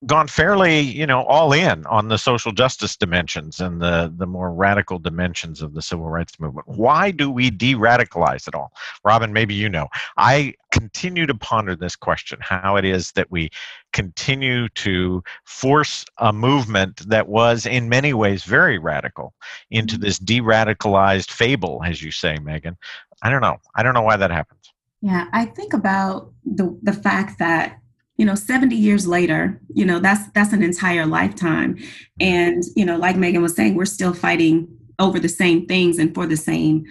[0.06, 4.52] gone fairly, you know, all in on the social justice dimensions and the the more
[4.52, 6.68] radical dimensions of the civil rights movement.
[6.68, 8.72] Why do we de-radicalize it all?
[9.04, 9.88] Robin, maybe you know.
[10.16, 13.50] I continue to ponder this question: how it is that we
[13.92, 19.34] continue to force a movement that was, in many ways, very radical
[19.70, 20.04] into mm-hmm.
[20.04, 22.76] this de-radicalized fable, as you say, Maegan.
[23.22, 23.56] I don't know.
[23.74, 24.72] I don't know why that happens.
[25.00, 27.80] Yeah, I think about the the fact that
[28.18, 31.78] you know 70 years later you know that's that's an entire lifetime.
[32.20, 36.14] And you know like Maegan was saying we're still fighting over the same things and
[36.14, 36.84] for the same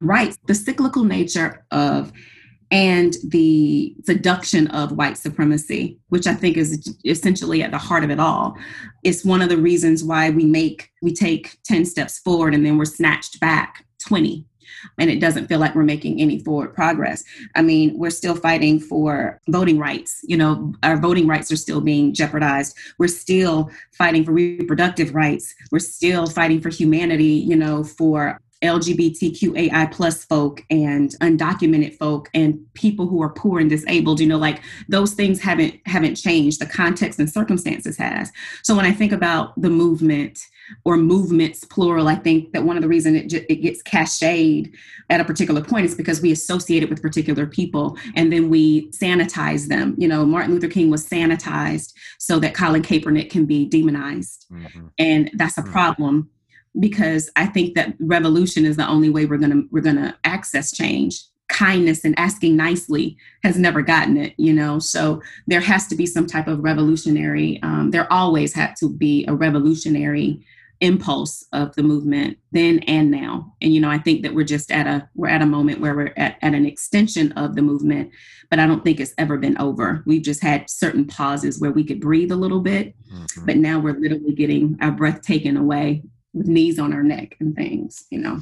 [0.00, 2.12] rights the cyclical nature of
[2.70, 8.10] and the seduction of white supremacy which i think is essentially at the heart of
[8.10, 8.56] it all.
[9.04, 12.76] Is one of the reasons why we make we take 10 steps forward and then
[12.76, 14.44] we're snatched back 20
[14.98, 17.24] and it doesn't feel like we're making any forward progress.
[17.54, 20.20] I mean, we're still fighting for voting rights.
[20.24, 22.76] You know, our voting rights are still being jeopardized.
[22.98, 25.54] We're still fighting for reproductive rights.
[25.70, 32.58] We're still fighting for humanity, you know, for LGBTQAI plus folk and undocumented folk and
[32.74, 36.60] people who are poor and disabled, you know, like those things haven't haven't changed.
[36.60, 38.32] The context and circumstances has.
[38.62, 40.40] So when I think about the movement
[40.84, 44.18] or movements plural, I think that one of the reasons it, it gets cached
[45.10, 48.90] at a particular point is because we associate it with particular people and then we
[48.90, 49.94] sanitize them.
[49.96, 54.46] You know, Martin Luther King was sanitized so that Colin Kaepernick can be demonized.
[54.50, 54.86] Mm-hmm.
[54.98, 55.72] And that's a mm-hmm.
[55.72, 56.30] problem
[56.78, 61.22] because I think that revolution is the only way we're gonna we're gonna access change.
[61.48, 64.78] Kindness and asking nicely has never gotten it, you know.
[64.78, 67.58] So there has to be some type of revolutionary.
[67.62, 70.44] Um, there always had to be a revolutionary
[70.80, 74.70] impulse of the movement then and now and you know i think that we're just
[74.70, 78.10] at a we're at a moment where we're at, at an extension of the movement
[78.48, 81.82] but i don't think it's ever been over we've just had certain pauses where we
[81.82, 83.44] could breathe a little bit mm-hmm.
[83.44, 86.02] but now we're literally getting our breath taken away
[86.38, 88.40] with knees on our neck and things, you know.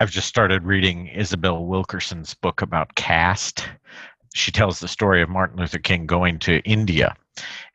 [0.00, 3.68] I've just started reading Isabel Wilkerson's book about caste.
[4.36, 7.16] She tells the story of Martin Luther King going to India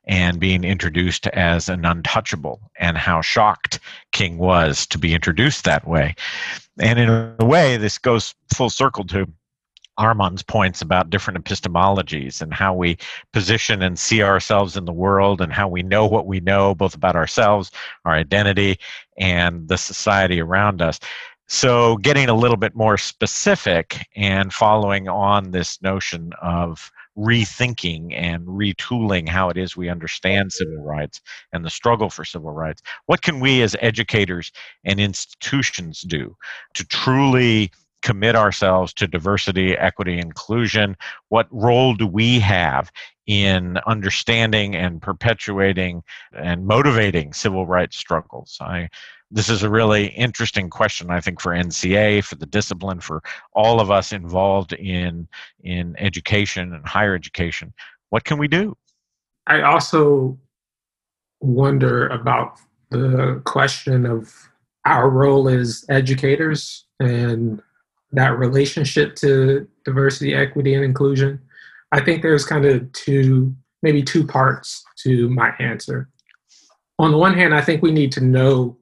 [0.06, 3.80] and being introduced as an untouchable and how shocked
[4.12, 6.16] King was to be introduced that way.
[6.80, 9.28] And in a way, this goes full circle to
[9.98, 12.98] Armond's points about different epistemologies and how we
[13.34, 16.96] position and see ourselves in the world and how we know what we know, both
[16.96, 17.72] about ourselves,
[18.06, 18.80] our identity,
[19.18, 21.00] and the society around us.
[21.54, 28.48] So, getting a little bit more specific and following on this notion of rethinking and
[28.48, 31.20] retooling how it is we understand civil rights
[31.52, 32.82] and the struggle for civil rights.
[33.08, 34.54] What can we as educators
[34.86, 36.38] and institutions do
[36.76, 37.72] to truly
[38.02, 40.96] commit ourselves to diversity, equity, inclusion?
[41.28, 42.94] What role do we have
[43.28, 46.04] in understanding and perpetuating
[46.34, 48.58] and motivating civil rights struggles?
[48.62, 48.90] I,
[49.30, 53.80] this is a really interesting question, I think, for NCA, for the discipline, for all
[53.80, 55.28] of us involved in
[55.64, 57.74] in education and higher education.
[58.10, 58.76] What can we do?
[59.48, 60.38] I also
[61.40, 62.60] wonder about
[62.90, 64.34] the question of
[64.86, 67.62] our role as educators and
[68.12, 71.40] that relationship to diversity, equity, and inclusion,
[71.92, 76.10] I think there's kind of two, maybe two parts to my answer.
[77.00, 78.78] On the one hand, I think we need to know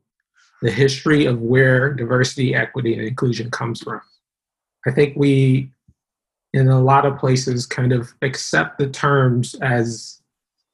[0.62, 4.02] the history of where diversity, equity, and inclusion comes from.
[4.86, 5.72] I think we,
[6.54, 10.22] in a lot of places, kind of accept the terms as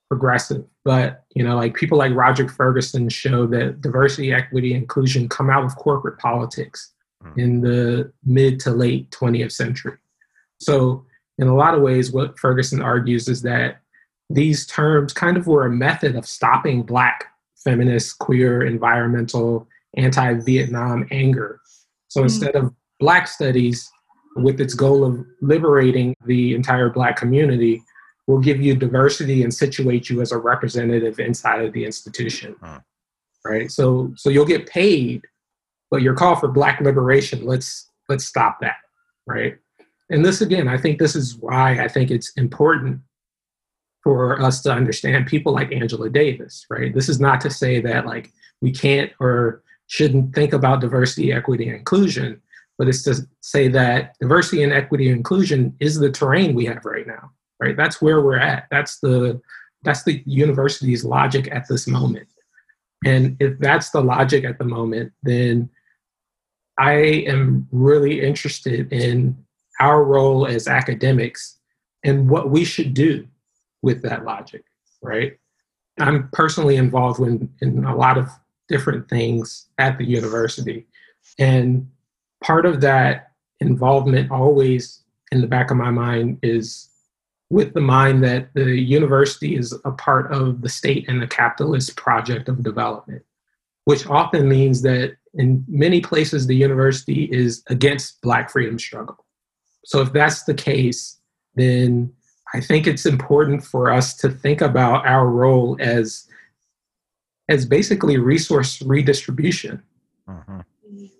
[0.09, 0.65] progressive.
[0.83, 5.63] But, you know, like people like Roderick Ferguson show that diversity, equity, inclusion come out
[5.63, 7.37] of corporate politics mm.
[7.37, 9.97] in the mid to late 20th century.
[10.59, 11.05] So,
[11.37, 13.81] in a lot of ways, what Ferguson argues is that
[14.29, 17.25] these terms kind of were a method of stopping Black
[17.63, 19.67] feminist, queer, environmental,
[19.97, 21.59] anti Vietnam anger.
[22.07, 22.25] So, mm.
[22.25, 23.89] instead of Black studies
[24.37, 27.81] with its goal of liberating the entire Black community,
[28.27, 32.55] will give you diversity and situate you as a representative inside of the institution.
[32.61, 32.77] Hmm.
[33.43, 33.71] Right.
[33.71, 35.21] So so you'll get paid,
[35.91, 38.77] but your call for black liberation, let's let's stop that.
[39.27, 39.57] Right.
[40.09, 43.01] And this again, I think this is why I think it's important
[44.03, 46.93] for us to understand people like Angela Davis, right?
[46.93, 48.31] This is not to say that like
[48.61, 52.41] we can't or shouldn't think about diversity, equity, and inclusion,
[52.77, 56.85] but it's to say that diversity and equity and inclusion is the terrain we have
[56.85, 57.77] right now right?
[57.77, 58.67] That's where we're at.
[58.71, 59.41] That's the
[59.83, 62.27] that's the university's logic at this moment.
[63.05, 65.69] And if that's the logic at the moment then
[66.79, 69.37] i am really interested in
[69.79, 71.57] our role as academics
[72.03, 73.27] and what we should do
[73.81, 74.63] with that logic
[75.01, 75.37] right
[75.99, 78.29] i'm personally involved in, in a lot of
[78.67, 80.85] different things at the university
[81.39, 81.87] and
[82.43, 86.89] part of that involvement always in the back of my mind is
[87.49, 91.95] with the mind that the university is a part of the state and the capitalist
[91.95, 93.23] project of development,
[93.85, 99.24] which often means that in many places the university is against Black freedom struggle.
[99.85, 101.17] So if that's the case,
[101.55, 102.13] then
[102.53, 106.27] I think it's important for us to think about our role as
[107.47, 109.81] as basically resource redistribution.
[110.27, 110.63] Uh-huh.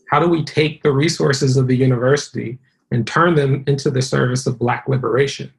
[0.10, 2.58] How do we take the resources of the university
[2.92, 5.52] and turn them into the service of Black liberation?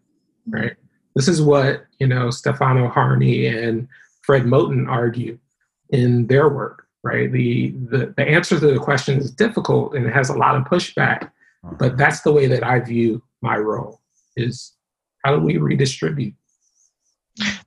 [0.48, 0.74] right?
[1.14, 3.88] This is what, you know, Stefano Harney and
[4.22, 5.38] Fred Moten argue
[5.90, 7.30] in their work, right?
[7.30, 10.64] The, the, the answer to the question is difficult and it has a lot of
[10.64, 11.30] pushback,
[11.78, 14.00] but that's the way that I view my role
[14.36, 14.72] is
[15.24, 16.34] how do we redistribute?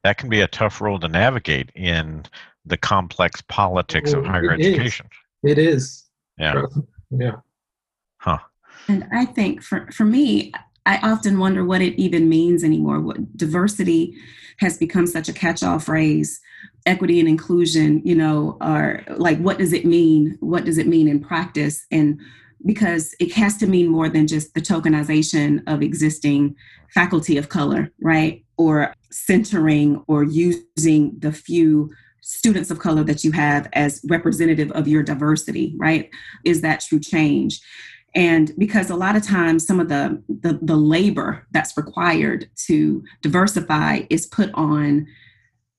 [0.03, 2.25] That can be a tough role to navigate in
[2.65, 5.07] the complex politics of oh, higher it education.
[5.43, 5.51] Is.
[5.51, 6.03] It is.
[6.37, 6.63] Yeah.
[7.11, 7.35] Yeah.
[8.17, 8.39] Huh.
[8.87, 10.51] And I think for, for me,
[10.85, 12.99] I often wonder what it even means anymore.
[12.99, 14.15] What diversity
[14.57, 16.39] has become such a catch-all phrase.
[16.85, 20.37] Equity and inclusion, you know, are like what does it mean?
[20.39, 21.85] What does it mean in practice?
[21.91, 22.19] And
[22.65, 26.55] because it has to mean more than just the tokenization of existing
[26.93, 28.43] faculty of color, right?
[28.57, 31.91] Or centering or using the few
[32.21, 36.09] students of color that you have as representative of your diversity, right?
[36.45, 37.61] Is that true change?
[38.15, 43.03] and because a lot of times some of the, the, the labor that's required to
[43.21, 45.05] diversify is put on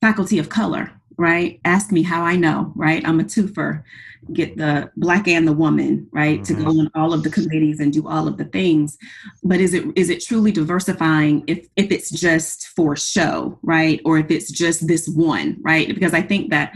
[0.00, 1.60] faculty of color right?
[1.66, 3.06] Ask me how i know right?
[3.06, 3.82] I'm a twofer.
[4.32, 6.40] Get the black and the woman right?
[6.40, 6.54] Mm-hmm.
[6.56, 6.80] to go mm-hmm.
[6.80, 8.96] on all of the committees and do all of the things.
[9.44, 14.00] But is it is it truly diversifying if if it's just for show right?
[14.04, 15.88] Or if it's just this one right?
[15.88, 16.72] Because i think that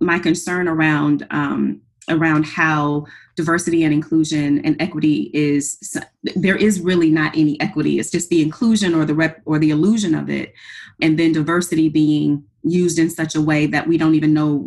[0.00, 7.10] my concern around um, around how diversity and inclusion and equity is there is really
[7.10, 7.98] not any equity.
[7.98, 10.54] It's just the inclusion or the rep or the illusion of it.
[11.02, 14.58] And then diversity being used in such a way that we don't even know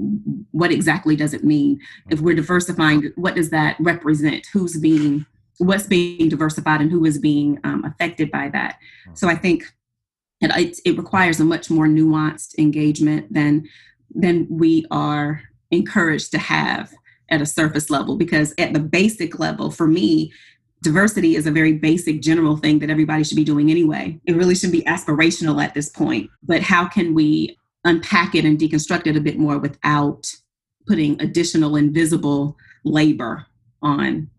[0.51, 1.79] what exactly does it mean.
[2.09, 4.47] If we're diversifying what does that represent?
[4.53, 5.25] Who's being
[5.57, 8.77] what's being diversified and who is being um, affected by that?
[9.13, 9.65] So i think
[10.41, 13.67] it, it requires a much more nuanced engagement than
[14.13, 16.91] than we are encouraged to have
[17.29, 18.15] at a surface level.
[18.15, 20.31] Because at the basic level for me
[20.81, 24.19] diversity is a very basic general thing that everybody should be doing anyway.
[24.25, 26.29] It really shouldn't be aspirational at this point.
[26.43, 30.31] But how can we unpack it and deconstruct it a bit more without
[30.87, 33.45] putting additional invisible labor
[33.81, 34.29] on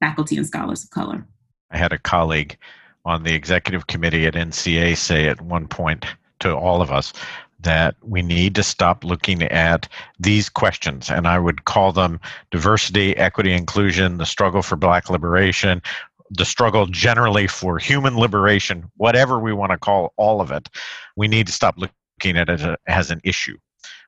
[0.00, 1.26] faculty and scholars of color
[1.70, 2.56] i had a colleague
[3.04, 6.04] on the executive committee at nca say at one point
[6.40, 7.12] to all of us
[7.60, 9.88] that we need to stop looking at
[10.18, 12.20] these questions, and I would call them
[12.50, 15.82] diversity, equity, inclusion, the struggle for black liberation,
[16.30, 20.68] the struggle generally for human liberation, whatever we want to call all of it.
[21.16, 21.94] We need to stop looking
[22.24, 23.56] at it as, as an issue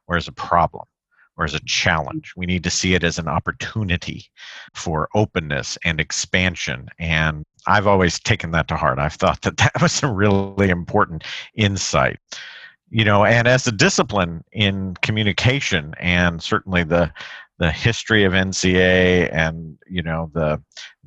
[0.07, 0.85] or as a problem
[1.37, 2.33] or as a challenge.
[2.37, 4.27] We need to see it as an opportunity
[4.75, 6.89] for openness and expansion.
[6.99, 8.99] And I've always taken that to heart.
[8.99, 12.19] I've thought that that was a really important insight
[12.91, 17.11] you know and as a discipline in communication and certainly the
[17.59, 20.61] the history of NCA and you know the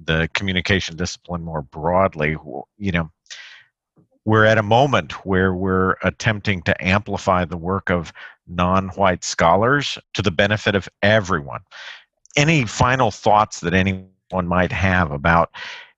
[0.06, 2.38] the communication discipline more broadly
[2.78, 3.12] you know
[4.26, 8.14] we're at a moment where we're attempting to amplify the work of
[8.48, 11.62] non-white scholars to the benefit of everyone.
[12.36, 14.10] Any final thoughts that anyone
[14.48, 15.52] might have about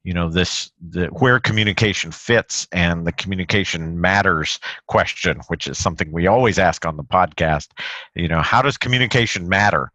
[0.03, 6.11] you know this the where communication fits and the communication matters question which is something
[6.11, 7.69] we always ask on the podcast
[8.13, 9.91] you know how does communication matter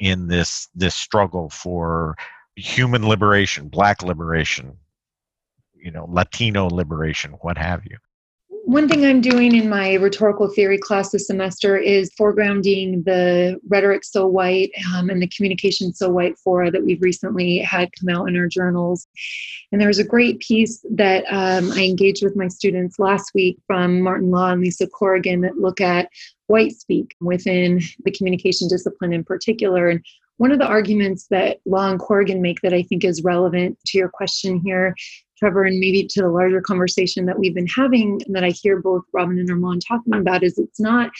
[0.00, 2.16] in this this struggle for
[2.56, 4.76] human liberation black liberation
[5.82, 7.96] you know latino liberation what have you
[8.64, 14.04] one thing I'm doing in my rhetorical theory class this semester is foregrounding the rhetoric
[14.04, 18.28] so white um, and the communication so white fora that we've recently had come out
[18.28, 19.08] in our journals.
[19.72, 23.58] And there was a great piece that um, I engaged with my students last week
[23.66, 26.08] from Martin Law and Lisa Corrigan that look at
[26.46, 29.88] white speak within the communication discipline in particular.
[29.88, 30.04] And
[30.36, 33.98] one of the arguments that Law and Corrigan make that I think is relevant to
[33.98, 34.94] your question here
[35.42, 38.80] Trevor, and maybe to the larger conversation that we've been having and that I hear
[38.80, 41.10] both Robin and Armond talking about is it's not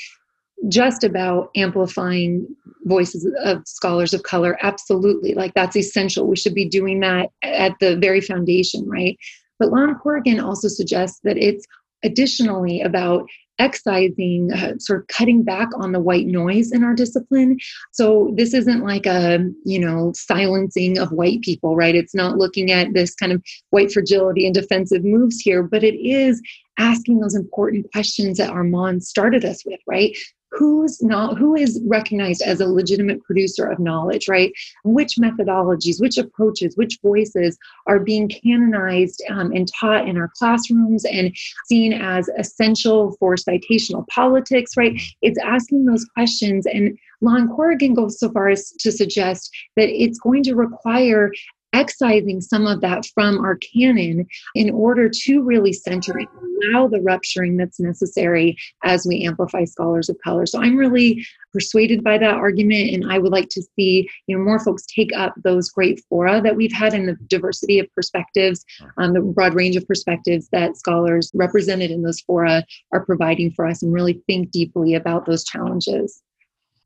[0.68, 2.46] just about amplifying
[2.84, 4.56] voices of scholars of color.
[4.62, 5.34] Absolutely.
[5.34, 6.28] Like that's essential.
[6.28, 9.18] We should be doing that at the very foundation, right?
[9.58, 11.66] But Lon Corrigan also suggests that it's
[12.04, 13.28] additionally about
[13.58, 17.58] excising, uh, sort of cutting back on the white noise in our discipline.
[17.92, 21.94] So this isn't like a, you know, silencing of white people, right?
[21.94, 25.94] It's not looking at this kind of white fragility and defensive moves here, but it
[25.96, 26.40] is
[26.78, 30.16] asking those important questions that Armond started us with, right?
[30.52, 34.52] Who's not who is recognized as a legitimate producer of knowledge right?
[34.84, 41.04] Which methodologies which approaches which voices are being canonized um, and taught in our classrooms
[41.04, 41.34] and
[41.66, 45.00] seen as essential for citational politics right?
[45.22, 50.18] It's asking those questions and Lon Corrigan goes so far as to suggest that it's
[50.18, 51.32] going to require
[51.72, 56.28] excising some of that from our canon in order to really center it,
[56.72, 60.46] allow the rupturing that's necessary as we amplify scholars of color.
[60.46, 64.44] So I'm really persuaded by that argument, and I would like to see you know
[64.44, 68.64] more folks take up those great fora that we've had in the diversity of perspectives,
[68.98, 73.66] um, the broad range of perspectives that scholars represented in those fora are providing for
[73.66, 76.22] us, and really think deeply about those challenges.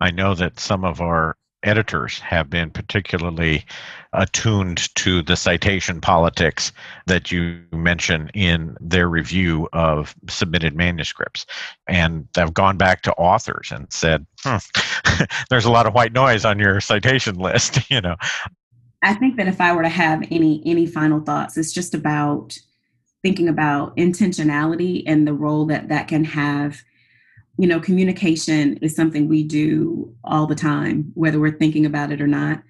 [0.01, 3.65] I know that some of our editors have been particularly
[4.13, 6.73] attuned to the citation politics
[7.07, 11.45] that you mention in their review of submitted manuscripts.
[11.87, 14.57] And have gone back to authors and said, hmm,
[15.51, 18.17] there's a lot of white noise on your citation list, you know.
[19.03, 22.57] I think that if I were to have any any final thoughts, it's just about
[23.23, 26.83] thinking about intentionality and the role that that can have
[27.59, 32.21] you know, communication is something we do all the time, whether we're thinking about it
[32.21, 32.63] or not.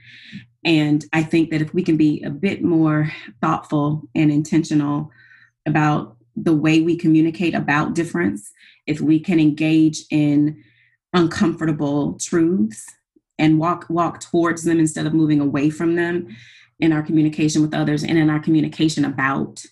[0.64, 5.10] And I think that if we can be a bit more thoughtful and intentional
[5.64, 8.52] about the way we communicate about difference,
[8.86, 10.62] if we can engage in
[11.12, 12.86] uncomfortable truths
[13.38, 16.28] and walk walk towards them instead of moving away from them
[16.78, 19.64] in our communication with others and in our communication about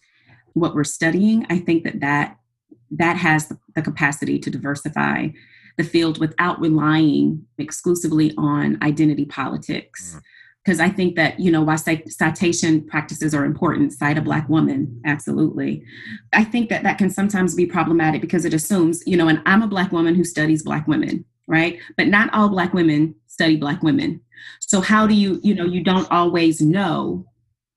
[0.55, 2.39] what we're studying, I think that that
[2.99, 5.28] that has the capacity to diversify
[5.76, 10.20] the field without relying exclusively on identity politics.
[10.64, 10.84] Because mm.
[10.84, 15.82] I think that, you know, while citation practices are important, cite a Black woman, absolutely.
[16.32, 19.62] I think that that can sometimes be problematic because it assumes, you know, and I'm
[19.62, 21.78] a Black woman who studies Black women, right?
[21.97, 24.20] But not all Black women study Black women.
[24.61, 27.26] So how do you, you know, you don't always know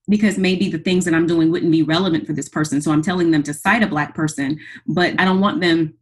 [0.08, 2.80] because maybe the things that I'm doing wouldn't be relevant for this person.
[2.80, 5.94] So I'm telling them to cite a Black person, but I don't want them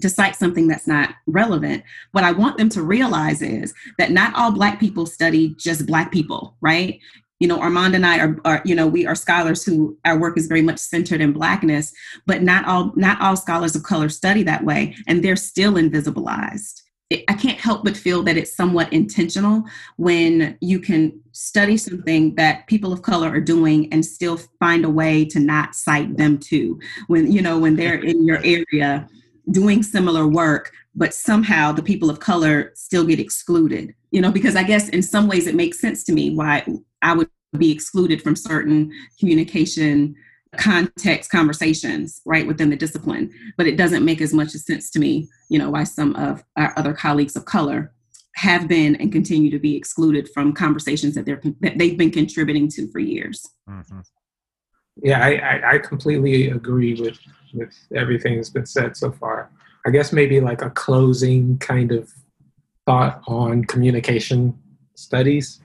[0.00, 1.82] to cite something that's not relevant.
[2.12, 6.12] What I want them to realize is that not all Black people study just Black
[6.12, 6.98] people, right?
[7.40, 10.38] You know, Armond and I are, are, you know, we are scholars who our work
[10.38, 11.92] is very much centered in Blackness,
[12.24, 16.81] but not all not all scholars of color study that way, and they're still invisibilized.
[17.28, 19.64] I can't help but feel that it's somewhat intentional
[19.96, 24.90] when you can study something that people of color are doing and still find a
[24.90, 26.78] way to not cite them too.
[27.06, 29.08] When you know when they're in your area
[29.50, 33.94] doing similar work, but somehow the people of color still get excluded.
[34.10, 36.66] You know, because I guess in some ways it makes sense to me why
[37.00, 40.14] I would be excluded from certain communication
[40.58, 45.26] context conversations right within the discipline but it doesn't make as much sense to me
[45.48, 47.92] you know why some of our other colleagues of color
[48.34, 52.68] have been and continue to be excluded from conversations that they're that they've been contributing
[52.68, 53.46] to for years.
[53.68, 54.00] Mm-hmm.
[55.02, 57.18] yeah I, I, I completely agree with
[57.54, 59.50] with everything that's been said so far.
[59.86, 62.10] I guess maybe like a closing kind of
[62.86, 64.58] thought on communication
[64.94, 65.60] studies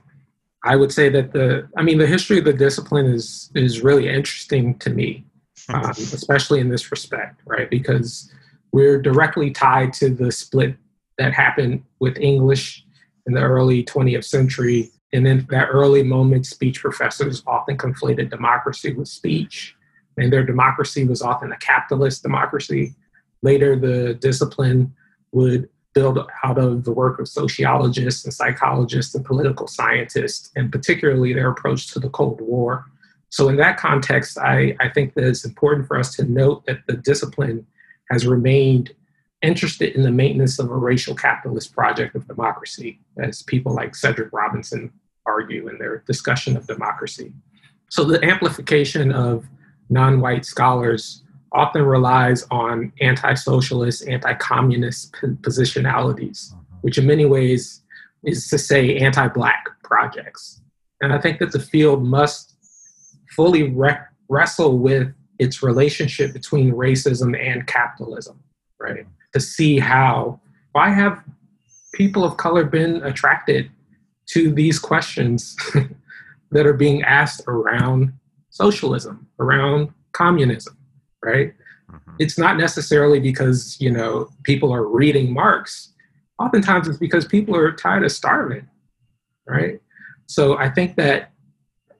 [0.67, 4.09] I would say that the, I mean, the history of the discipline is is really
[4.09, 5.23] interesting to me,
[5.69, 7.69] um, especially in this respect, right?
[7.69, 8.29] Because
[8.73, 10.75] we're directly tied to the split
[11.17, 12.85] that happened with English
[13.27, 14.91] in the early 20th century.
[15.13, 19.73] And in that early moment, speech professors often conflated democracy with speech,
[20.17, 22.93] and their democracy was often a capitalist democracy.
[23.41, 24.93] Later, the discipline
[25.31, 31.33] would build out of the work of sociologists and psychologists and political scientists, and particularly
[31.33, 32.85] their approach to the Cold War.
[33.29, 36.85] So, in that context, I, I think that it's important for us to note that
[36.85, 37.65] the discipline
[38.11, 38.93] has remained
[39.41, 44.31] interested in the maintenance of a racial capitalist project of democracy, as people like Cedric
[44.31, 44.91] Robinson
[45.25, 47.33] argue in their discussion of democracy.
[47.89, 49.47] So the amplification of
[49.89, 56.75] non white scholars often relies on anti socialist, anti communist positionalities, mm-hmm.
[56.81, 57.81] which in many ways
[58.23, 60.61] is to say anti black projects.
[61.01, 62.55] And I think that the field must
[63.35, 68.39] fully re- wrestle with its relationship between racism and capitalism,
[68.79, 69.05] right?
[69.33, 70.39] To see how,
[70.71, 71.23] why have
[71.93, 73.69] people of color been attracted
[74.27, 75.55] to these questions
[76.51, 78.13] that are being asked around
[78.49, 80.77] socialism, around communism,
[81.27, 81.53] right?
[81.91, 82.15] Mm-hmm.
[82.19, 85.93] It's not necessarily because, you know, people are reading Marx.
[86.39, 88.67] Oftentimes it's because people are tired of starving,
[89.47, 89.79] right?
[90.27, 91.31] So I think that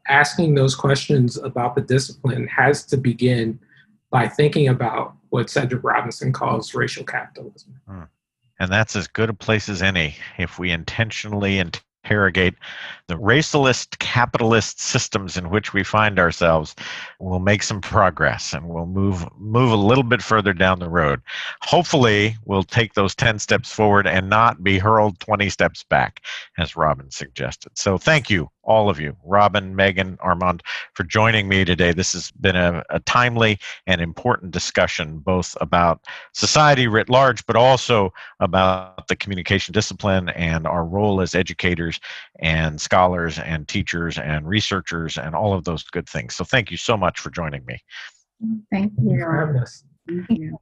[0.08, 3.60] asking those questions about the discipline has to begin
[4.10, 7.80] by thinking about what Cedric Robinson calls racial capitalism.
[7.88, 8.04] Hmm.
[8.60, 12.56] And that's as good a place as any if we intentionally interrogate
[13.08, 16.76] the racialist capitalist systems in which we find ourselves,
[17.20, 21.22] we'll make some progress and we'll move move a little bit further down the road.
[21.62, 26.22] Hopefully, we'll take those 10 steps forward and not be hurled 20 steps back,
[26.58, 27.72] as Robin suggested.
[27.78, 30.60] So thank you all of you, Robin, Maegan, Armond,
[30.94, 31.94] for joining me today.
[31.94, 36.02] This has been a, a, timely and important discussion, both about
[36.34, 42.02] society writ large, but also about the communication discipline and our role as educators
[42.40, 42.97] and scholars
[43.40, 46.36] and teachers and researchers and all of those good things.
[46.36, 47.80] So thank you so much for joining me.
[48.72, 49.64] Thank you.
[50.08, 50.60] Thank you.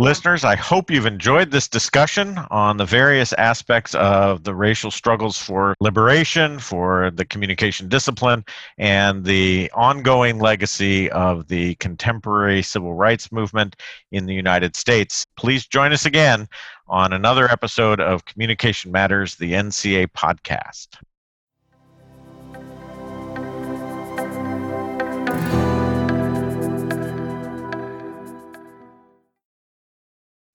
[0.00, 5.36] Listeners, I hope you've enjoyed this discussion on the various aspects of the racial struggles
[5.36, 8.44] for liberation, for the communication discipline,
[8.78, 13.74] and the ongoing legacy of the contemporary civil rights movement
[14.12, 15.26] in the United States.
[15.36, 16.46] Please join us again
[16.86, 20.86] on another episode of Communication Matters, the NCA podcast.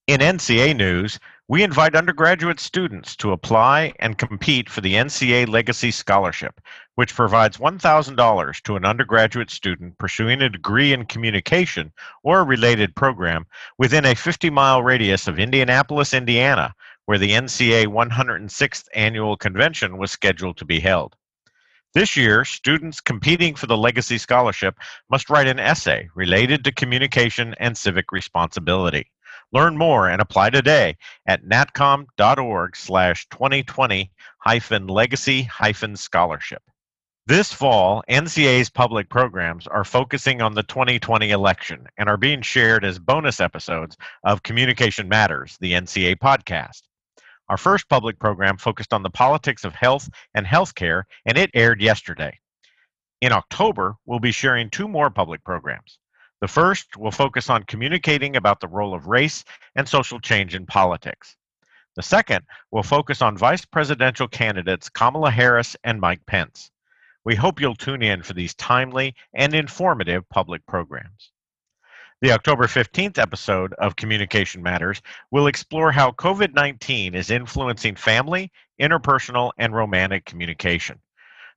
[0.06, 5.90] In NCA news, we invite undergraduate students to apply and compete for the NCA Legacy
[5.90, 6.60] Scholarship,
[6.96, 11.90] which provides $1,000 to an undergraduate student pursuing a degree in communication
[12.22, 13.46] or a related program
[13.78, 16.74] within a 50 mile radius of Indianapolis, Indiana,
[17.06, 21.16] where the NCA 106th Annual Convention was scheduled to be held.
[21.94, 24.76] This year, students competing for the Legacy Scholarship
[25.08, 29.10] must write an essay related to communication and civic responsibility.
[29.54, 30.96] Learn more and apply today
[31.28, 36.60] at natcom.org slash 2020 hyphen legacy hyphen scholarship.
[37.28, 42.84] This fall, NCA's public programs are focusing on the 2020 election and are being shared
[42.84, 46.82] as bonus episodes of Communication Matters, the NCA podcast.
[47.48, 51.80] Our first public program focused on the politics of health and healthcare, and it aired
[51.80, 52.40] yesterday.
[53.20, 56.00] In October, we'll be sharing two more public programs.
[56.44, 60.66] The first will focus on communicating about the role of race and social change in
[60.66, 61.36] politics.
[61.96, 66.70] The second will focus on vice presidential candidates Kamala Harris and Mike Pence.
[67.24, 71.30] We hope you'll tune in for these timely and informative public programs.
[72.20, 78.52] The October 15th episode of Communication Matters will explore how COVID 19 is influencing family,
[78.78, 81.00] interpersonal, and romantic communication.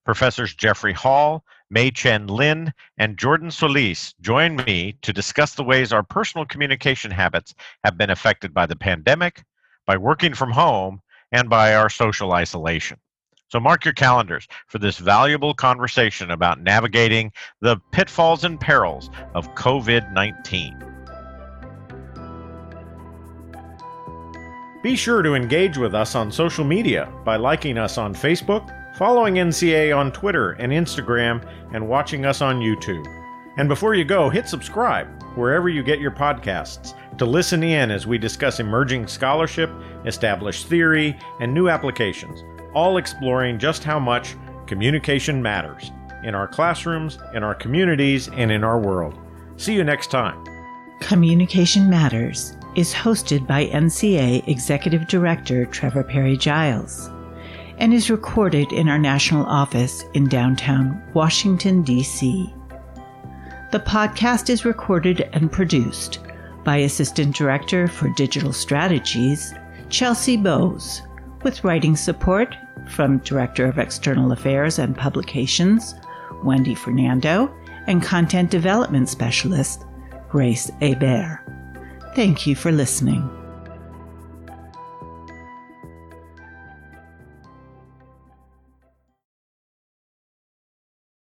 [0.06, 5.91] Professors Jeffrey Hall, Mei Chen Lin, and Jordan Soliz join me to discuss the ways
[5.91, 7.53] our personal communication habits
[7.84, 9.43] have been affected by the pandemic,
[9.86, 11.01] by working from home,
[11.32, 12.97] and by our social isolation.
[13.49, 19.53] So mark your calendars for this valuable conversation about navigating the pitfalls and perils of
[19.55, 20.84] COVID 19.
[24.84, 29.36] Be sure to engage with us on social media by liking us on Facebook following
[29.36, 33.06] NCA on Twitter and Instagram, and watching us on YouTube.
[33.58, 38.08] And before you go, hit subscribe wherever you get your podcasts to listen in as
[38.08, 39.70] we discuss emerging scholarship,
[40.06, 42.43] established theory, and new applications,
[42.74, 44.36] all exploring just how much
[44.66, 45.91] communication matters
[46.24, 49.18] in our classrooms, in our communities, and in our world.
[49.58, 50.43] See you next time.
[51.02, 57.12] Communication Matters is hosted by NCA Executive Director Trevor Parry-Giles
[57.78, 62.53] and is recorded in our national office in downtown Washington, D.C.
[63.71, 66.19] The podcast is recorded and produced
[66.63, 69.53] by Assistant Director for Digital Strategies,
[69.89, 71.01] Chelsea Bowes,
[71.43, 72.55] with writing support
[72.89, 75.95] from Director of External Affairs and Publications,
[76.43, 77.53] Wendy Fernando,
[77.88, 79.86] and Content Development Specialist,
[80.30, 81.39] Grace Hebert.
[82.15, 83.37] Thank you for listening.